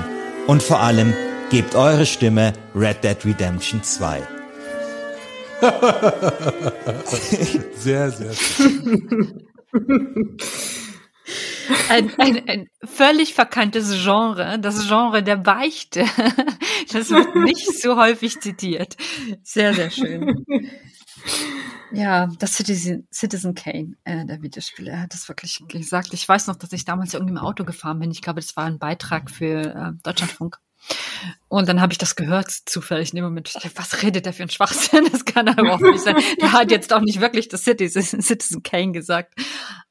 [0.48, 1.14] Und vor allem,
[1.52, 4.22] gebt eure Stimme Red Dead Redemption 2.
[7.78, 8.32] Sehr, sehr.
[11.90, 16.06] ein, ein, ein völlig verkanntes Genre, das Genre der Beichte.
[16.92, 18.96] Das wird nicht so häufig zitiert.
[19.44, 20.46] Sehr, sehr schön.
[21.92, 26.14] Ja, das Citizen, Citizen Kane, äh, der Videospieler, er hat das wirklich gesagt.
[26.14, 28.12] Ich weiß noch, dass ich damals irgendwie im Auto gefahren bin.
[28.12, 30.60] Ich glaube, das war ein Beitrag für äh, Deutschlandfunk.
[31.48, 33.56] Und dann habe ich das gehört, zufällig in dem Moment.
[33.56, 35.08] Dachte, was redet der für ein Schwachsinn?
[35.12, 36.16] Das kann er überhaupt nicht sein.
[36.42, 39.34] Der hat jetzt auch nicht wirklich das Citizen, Kane gesagt.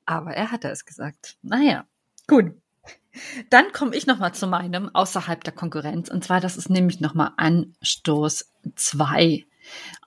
[0.05, 1.37] Aber er hatte es gesagt.
[1.43, 1.87] Naja,
[2.27, 2.53] gut.
[3.49, 6.11] Dann komme ich noch mal zu meinem außerhalb der Konkurrenz.
[6.11, 9.45] Und zwar, das ist nämlich noch mal Anstoß 2.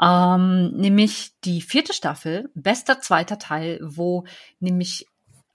[0.02, 4.26] Ähm, nämlich die vierte Staffel, bester zweiter Teil, wo
[4.60, 5.08] nämlich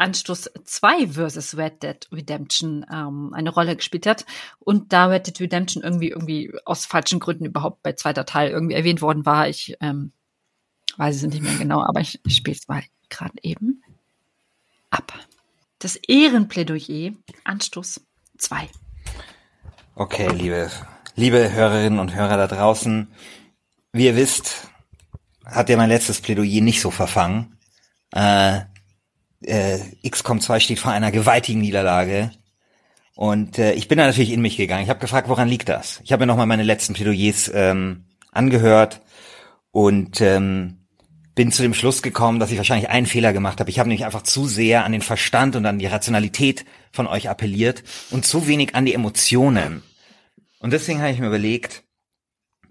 [0.02, 4.26] Anstoß 2 versus Red Dead Redemption ähm, eine Rolle gespielt hat
[4.58, 8.74] und da Red Dead Redemption irgendwie irgendwie aus falschen Gründen überhaupt bei zweiter Teil irgendwie
[8.74, 9.48] erwähnt worden war.
[9.48, 10.10] Ich ähm,
[10.96, 13.80] weiß es nicht mehr genau, aber ich, spiele es mal gerade eben
[14.90, 15.12] ab.
[15.78, 17.12] Das Ehrenplädoyer,
[17.44, 18.00] Anstoß
[18.38, 18.68] 2.
[19.94, 20.68] Okay, liebe,
[21.14, 23.06] liebe Hörerinnen und Hörer da draußen,
[23.92, 24.68] wie ihr wisst,
[25.44, 27.56] hat ja mein letztes Plädoyer nicht so verfangen.
[28.10, 28.62] Äh,
[29.44, 29.78] äh,
[30.08, 32.30] XCOM 2 steht vor einer gewaltigen Niederlage.
[33.14, 34.82] Und äh, ich bin da natürlich in mich gegangen.
[34.82, 36.00] Ich habe gefragt, woran liegt das?
[36.04, 39.02] Ich habe mir nochmal meine letzten Plädoyers ähm, angehört
[39.70, 40.86] und ähm,
[41.34, 43.70] bin zu dem Schluss gekommen, dass ich wahrscheinlich einen Fehler gemacht habe.
[43.70, 47.28] Ich habe nämlich einfach zu sehr an den Verstand und an die Rationalität von euch
[47.28, 49.82] appelliert und zu wenig an die Emotionen.
[50.58, 51.84] Und deswegen habe ich mir überlegt,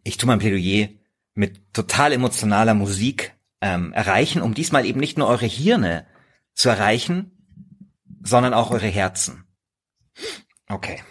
[0.04, 0.90] ich tue mein Plädoyer
[1.34, 6.06] mit total emotionaler Musik ähm, erreichen, um diesmal eben nicht nur eure Hirne
[6.54, 7.32] zu erreichen,
[8.24, 9.46] sondern auch eure Herzen.
[10.68, 11.04] Okay.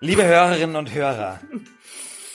[0.00, 1.40] Liebe Hörerinnen und Hörer,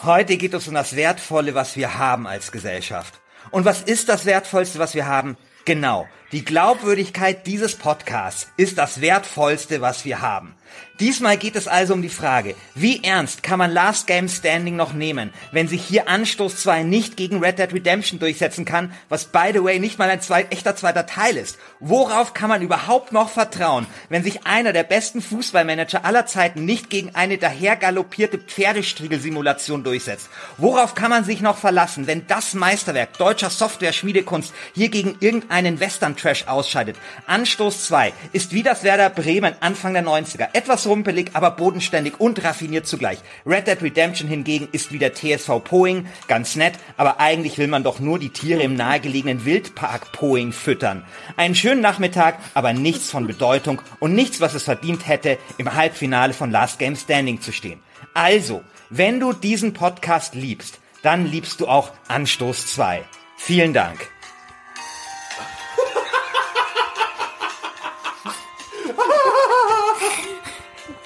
[0.01, 3.21] heute geht es um das Wertvolle, was wir haben als Gesellschaft.
[3.51, 5.37] Und was ist das Wertvollste, was wir haben?
[5.65, 10.55] Genau, die Glaubwürdigkeit dieses Podcasts ist das Wertvollste, was wir haben.
[10.99, 14.93] Diesmal geht es also um die Frage, wie ernst kann man Last Game Standing noch
[14.93, 19.49] nehmen, wenn sich hier Anstoß 2 nicht gegen Red Dead Redemption durchsetzen kann, was by
[19.51, 21.57] the way nicht mal ein zweit, echter zweiter Teil ist.
[21.79, 26.91] Worauf kann man überhaupt noch vertrauen, wenn sich einer der besten Fußballmanager aller Zeiten nicht
[26.91, 30.29] gegen eine dahergaloppierte Pferdestriegelsimulation durchsetzt?
[30.57, 35.17] Worauf kann man sich noch verlassen, wenn das Meisterwerk deutscher Software-Schmiedekunst hier gegen
[35.51, 36.95] irgendeinen Western-Trash ausscheidet?
[37.27, 40.49] Anstoß 2 ist wie das Werder Bremen Anfang der 90er.
[40.53, 43.19] Etwas rumpelig, aber bodenständig und raffiniert zugleich.
[43.45, 47.83] Red Dead Redemption hingegen ist wie der TSV Poing, ganz nett, aber eigentlich will man
[47.83, 51.03] doch nur die Tiere im nahegelegenen Wildpark Poing füttern.
[51.37, 56.33] Einen schönen Nachmittag, aber nichts von Bedeutung und nichts, was es verdient hätte, im Halbfinale
[56.33, 57.79] von Last Game Standing zu stehen.
[58.13, 63.03] Also, wenn du diesen Podcast liebst, dann liebst du auch Anstoß 2.
[63.37, 64.11] Vielen Dank.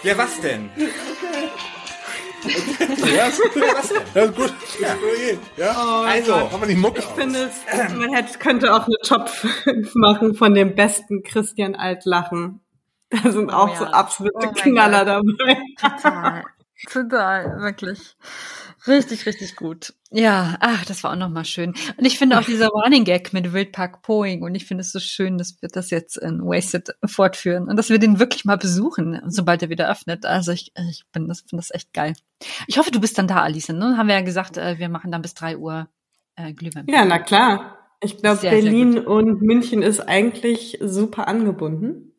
[0.03, 0.69] Ja, was denn?
[3.15, 3.55] Ja, ist gut.
[4.13, 4.45] Ja, ist gut.
[4.45, 5.39] Ist okay.
[5.57, 7.13] Ja, Also, haben wir die Mucke Ich aus.
[7.15, 12.61] finde, es, man hätte, könnte auch eine Top 5 machen von dem besten Christian Altlachen.
[13.09, 13.75] Da sind auch ja.
[13.77, 15.57] so absolute Oh Knaller dabei.
[15.79, 16.43] Total.
[16.91, 18.15] Total, wirklich.
[18.87, 19.93] Richtig, richtig gut.
[20.11, 21.73] Ja, ach, das war auch nochmal schön.
[21.97, 24.99] Und ich finde auch dieser Running Gag mit Wildpark Poing und ich finde es so
[24.99, 29.21] schön, dass wir das jetzt in Wasted fortführen und dass wir den wirklich mal besuchen,
[29.27, 30.25] sobald er wieder öffnet.
[30.25, 32.13] Also ich, ich bin das, finde das echt geil.
[32.67, 33.97] Ich hoffe, du bist dann da, Alice, ne?
[33.97, 35.87] Haben wir ja gesagt, äh, wir machen dann bis drei Uhr
[36.35, 36.85] äh, Glühwein.
[36.87, 37.79] Ja, na klar.
[38.01, 42.13] Ich glaube, Sehr, sehr Berlin und München ist eigentlich super angebunden.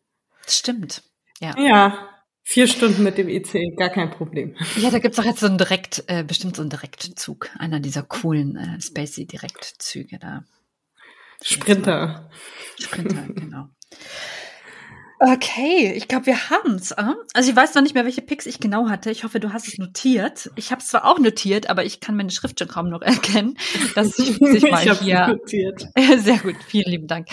[0.45, 1.03] Das stimmt.
[1.41, 1.55] Ja.
[1.59, 2.09] Ja,
[2.49, 4.55] vier Stunden mit dem IC, gar kein Problem.
[4.77, 7.51] Ja, da gibt's doch jetzt so einen Direkt, äh, bestimmt so einen Direktzug.
[7.59, 10.45] Einer dieser coolen äh, Spacey-Direktzüge da.
[11.43, 12.31] Sprinter.
[12.81, 13.69] Sprinter, genau.
[15.19, 16.93] Okay, ich glaube, wir haben's.
[16.93, 17.15] Äh?
[17.35, 19.11] Also ich weiß noch nicht mehr, welche Picks ich genau hatte.
[19.11, 20.51] Ich hoffe, du hast es notiert.
[20.55, 23.59] Ich habe es zwar auch notiert, aber ich kann meine Schrift schon kaum noch erkennen,
[23.97, 25.89] dass ich mal ich hab's hier notiert.
[26.19, 27.27] Sehr gut, vielen lieben Dank.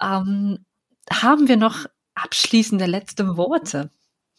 [0.00, 0.64] Ähm,
[1.10, 3.90] haben wir noch abschließende letzte Worte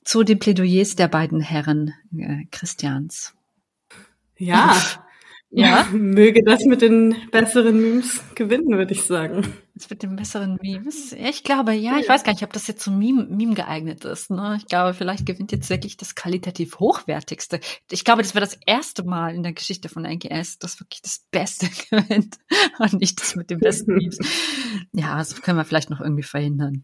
[0.07, 3.35] zu den Plädoyers der beiden Herren äh, Christians?
[4.37, 4.75] Ja.
[5.49, 5.87] Ja?
[5.93, 9.47] Möge das mit den besseren Memes gewinnen, würde ich sagen.
[9.75, 11.11] Das mit den besseren Memes?
[11.11, 14.03] Ja, ich glaube, ja, ich weiß gar nicht, ob das jetzt zum Meme, Meme geeignet
[14.03, 14.29] ist.
[14.29, 14.57] Ne?
[14.59, 17.61] Ich glaube, vielleicht gewinnt jetzt wirklich das qualitativ hochwertigste.
[17.89, 21.25] Ich glaube, das wäre das erste Mal in der Geschichte von NGS, dass wirklich das
[21.31, 22.35] Beste gewinnt
[22.79, 24.19] und nicht das mit den besten Memes.
[24.91, 26.83] Ja, das können wir vielleicht noch irgendwie verhindern.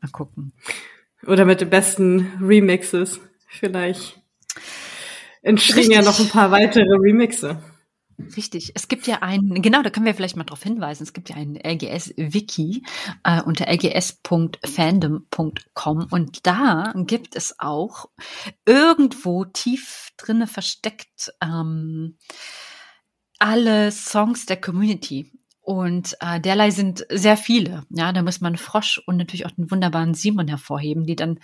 [0.00, 0.52] Mal gucken.
[1.26, 3.20] Oder mit den besten Remixes.
[3.48, 4.20] Vielleicht
[5.42, 6.04] entstehen ja Richtig.
[6.04, 7.62] noch ein paar weitere Remixe.
[8.36, 8.72] Richtig.
[8.74, 11.02] Es gibt ja einen, genau, da können wir vielleicht mal darauf hinweisen.
[11.02, 12.84] Es gibt ja einen LGS-Wiki
[13.24, 18.06] äh, unter lgs.fandom.com und da gibt es auch
[18.64, 22.16] irgendwo tief drinne versteckt ähm,
[23.38, 25.32] alle Songs der Community.
[25.62, 27.84] Und äh, derlei sind sehr viele.
[27.90, 31.38] Ja, da muss man Frosch und natürlich auch den wunderbaren Simon hervorheben, die dann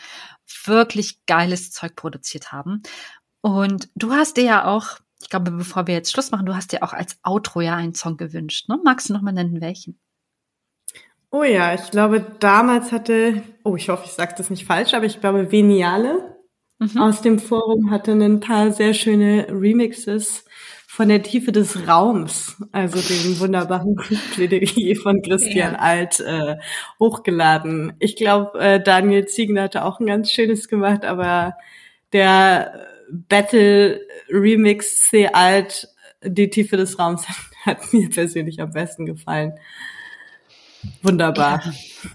[0.65, 2.83] wirklich geiles Zeug produziert haben.
[3.41, 6.73] Und du hast dir ja auch, ich glaube, bevor wir jetzt Schluss machen, du hast
[6.73, 8.69] dir auch als Outro ja einen Song gewünscht.
[8.69, 8.79] Ne?
[8.85, 10.01] Magst du noch mal nennen, welchen?
[11.31, 15.05] Oh ja, ich glaube, damals hatte, oh, ich hoffe, ich sage das nicht falsch, aber
[15.05, 16.37] ich glaube, Veniale
[16.81, 16.99] Mhm.
[16.99, 20.45] aus dem Forum hatte ein paar sehr schöne Remixes
[20.91, 23.95] von der Tiefe des Raums, also dem wunderbaren
[24.35, 25.79] Plädoyer von Christian Ja.
[25.81, 26.57] Alt, äh,
[26.99, 27.93] hochgeladen.
[27.99, 31.57] Ich glaube, äh, Daniel Ziegner hatte auch ein ganz schönes gemacht, aber
[32.15, 34.01] der Battle
[34.31, 35.89] Remix C Alt,
[36.25, 37.27] die Tiefe des Raums,
[37.67, 39.53] hat mir persönlich am besten gefallen.
[41.03, 41.63] Wunderbar.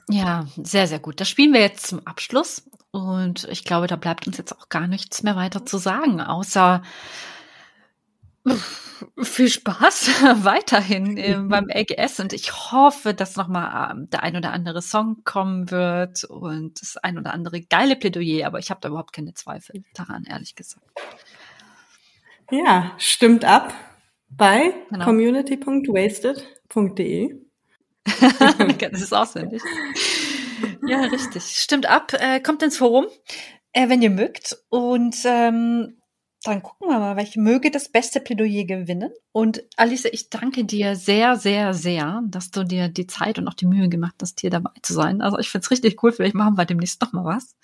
[0.09, 1.21] Ja, sehr, sehr gut.
[1.21, 2.63] Das spielen wir jetzt zum Abschluss.
[2.89, 6.81] Und ich glaube, da bleibt uns jetzt auch gar nichts mehr weiter zu sagen, außer
[9.21, 10.07] viel Spaß
[10.43, 12.19] weiterhin äh, beim LGS.
[12.19, 16.97] Und ich hoffe, dass nochmal ähm, der ein oder andere Song kommen wird und das
[16.97, 18.47] ein oder andere geile Plädoyer.
[18.47, 20.85] Aber ich habe da überhaupt keine Zweifel daran, ehrlich gesagt.
[22.51, 23.73] Ja, stimmt ab
[24.29, 25.05] bei Genau.
[25.05, 27.35] community.wasted.de.
[28.91, 29.61] das ist auswendig.
[30.85, 31.43] Ja, richtig.
[31.43, 32.11] Stimmt ab.
[32.13, 33.05] Äh, kommt ins Forum,
[33.71, 34.57] äh, wenn ihr mögt.
[34.69, 35.97] Und ähm,
[36.43, 39.11] dann gucken wir mal, welche möge das beste Plädoyer gewinnen.
[39.31, 43.53] Und Alice, ich danke dir sehr, sehr, sehr, dass du dir die Zeit und auch
[43.53, 45.21] die Mühe gemacht hast, hier dabei zu sein.
[45.21, 46.11] Also ich find's richtig cool.
[46.11, 47.55] Vielleicht machen wir demnächst noch mal was.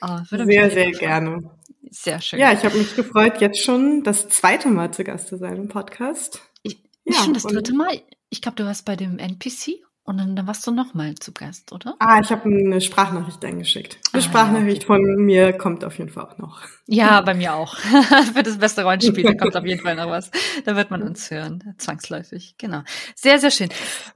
[0.00, 1.50] Äh, würde Sehr, sehr gerne.
[1.90, 2.40] Sehr schön.
[2.40, 5.68] Ja, ich habe mich gefreut, jetzt schon das zweite Mal zu Gast zu sein im
[5.68, 6.40] Podcast.
[6.62, 8.00] Ich, Ja, schon das dritte Mal.
[8.30, 11.72] Ich glaube, du warst bei dem NPC Und dann, dann warst du nochmal zu Gast,
[11.72, 11.96] oder?
[11.98, 13.98] Ah, ich habe eine Sprachnachricht eingeschickt.
[14.12, 16.60] Eine Ah, Sprachnachricht von mir kommt auf jeden Fall auch noch.
[16.86, 17.76] Ja, bei mir auch.
[18.34, 20.30] Für das beste Rollenspiel da kommt auf jeden Fall noch was.
[20.64, 22.54] Da wird man uns hören, zwangsläufig.
[22.56, 22.82] Genau.
[23.16, 23.68] Sehr, sehr schön.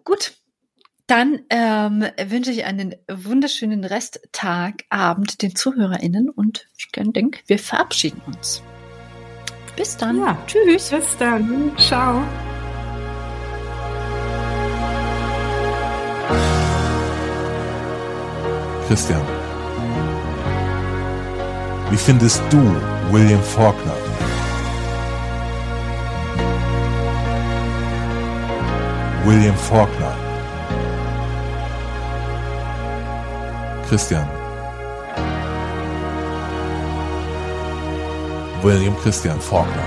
[0.04, 0.34] Gut.
[1.08, 8.22] Dann ähm, wünsche ich einen wunderschönen Resttag, Abend den ZuhörerInnen und ich denke, wir verabschieden
[8.28, 8.62] uns.
[9.74, 10.18] Bis dann.
[10.18, 10.38] Ja.
[10.46, 10.90] Tschüss.
[10.90, 11.72] Bis dann.
[11.78, 12.22] Ciao.
[18.90, 19.22] Christian.
[21.90, 22.58] Wie findest du
[23.12, 23.94] William Faulkner?
[29.24, 30.12] William Faulkner.
[33.88, 34.28] Christian.
[38.64, 39.86] William Christian Faulkner.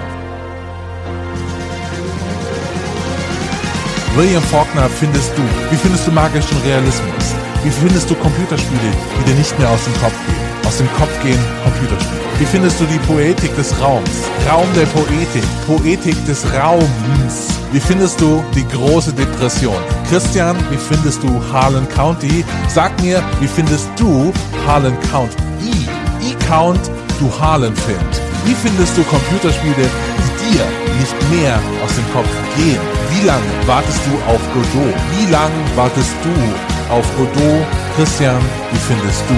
[4.15, 5.41] William Faulkner findest du.
[5.71, 7.43] Wie findest du magischen Realismus?
[7.64, 10.68] Wie findest du Computerspiele, die dir nicht mehr aus dem Kopf gehen?
[10.68, 12.22] Aus dem Kopf gehen Computerspiele.
[12.38, 14.27] Wie findest du die Poetik des Raums?
[14.49, 15.44] Raum der Poetik.
[15.65, 17.56] Poetik des Raums.
[17.72, 19.77] Wie findest du die große Depression?
[20.10, 22.44] Christian, wie findest du Harlan County?
[22.68, 24.34] Sag mir, wie findest du
[24.68, 25.88] Harlan County?
[26.22, 28.22] E-Count, du Harlan Find.
[28.44, 29.88] Wie findest du Computerspiele,
[30.19, 30.65] die dir
[30.99, 32.81] nicht mehr aus dem Kopf gehen?
[33.10, 34.94] Wie lange wartest du auf Godot?
[35.15, 37.65] Wie lange wartest du auf Godot?
[37.95, 38.41] Christian,
[38.72, 39.34] wie findest du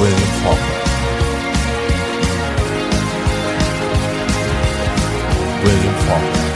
[0.00, 0.78] William Faulkner?
[5.64, 6.48] William Faulkner.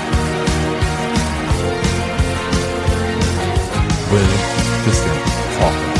[4.10, 4.40] William
[4.84, 5.16] Christian
[5.58, 5.91] Faulkner.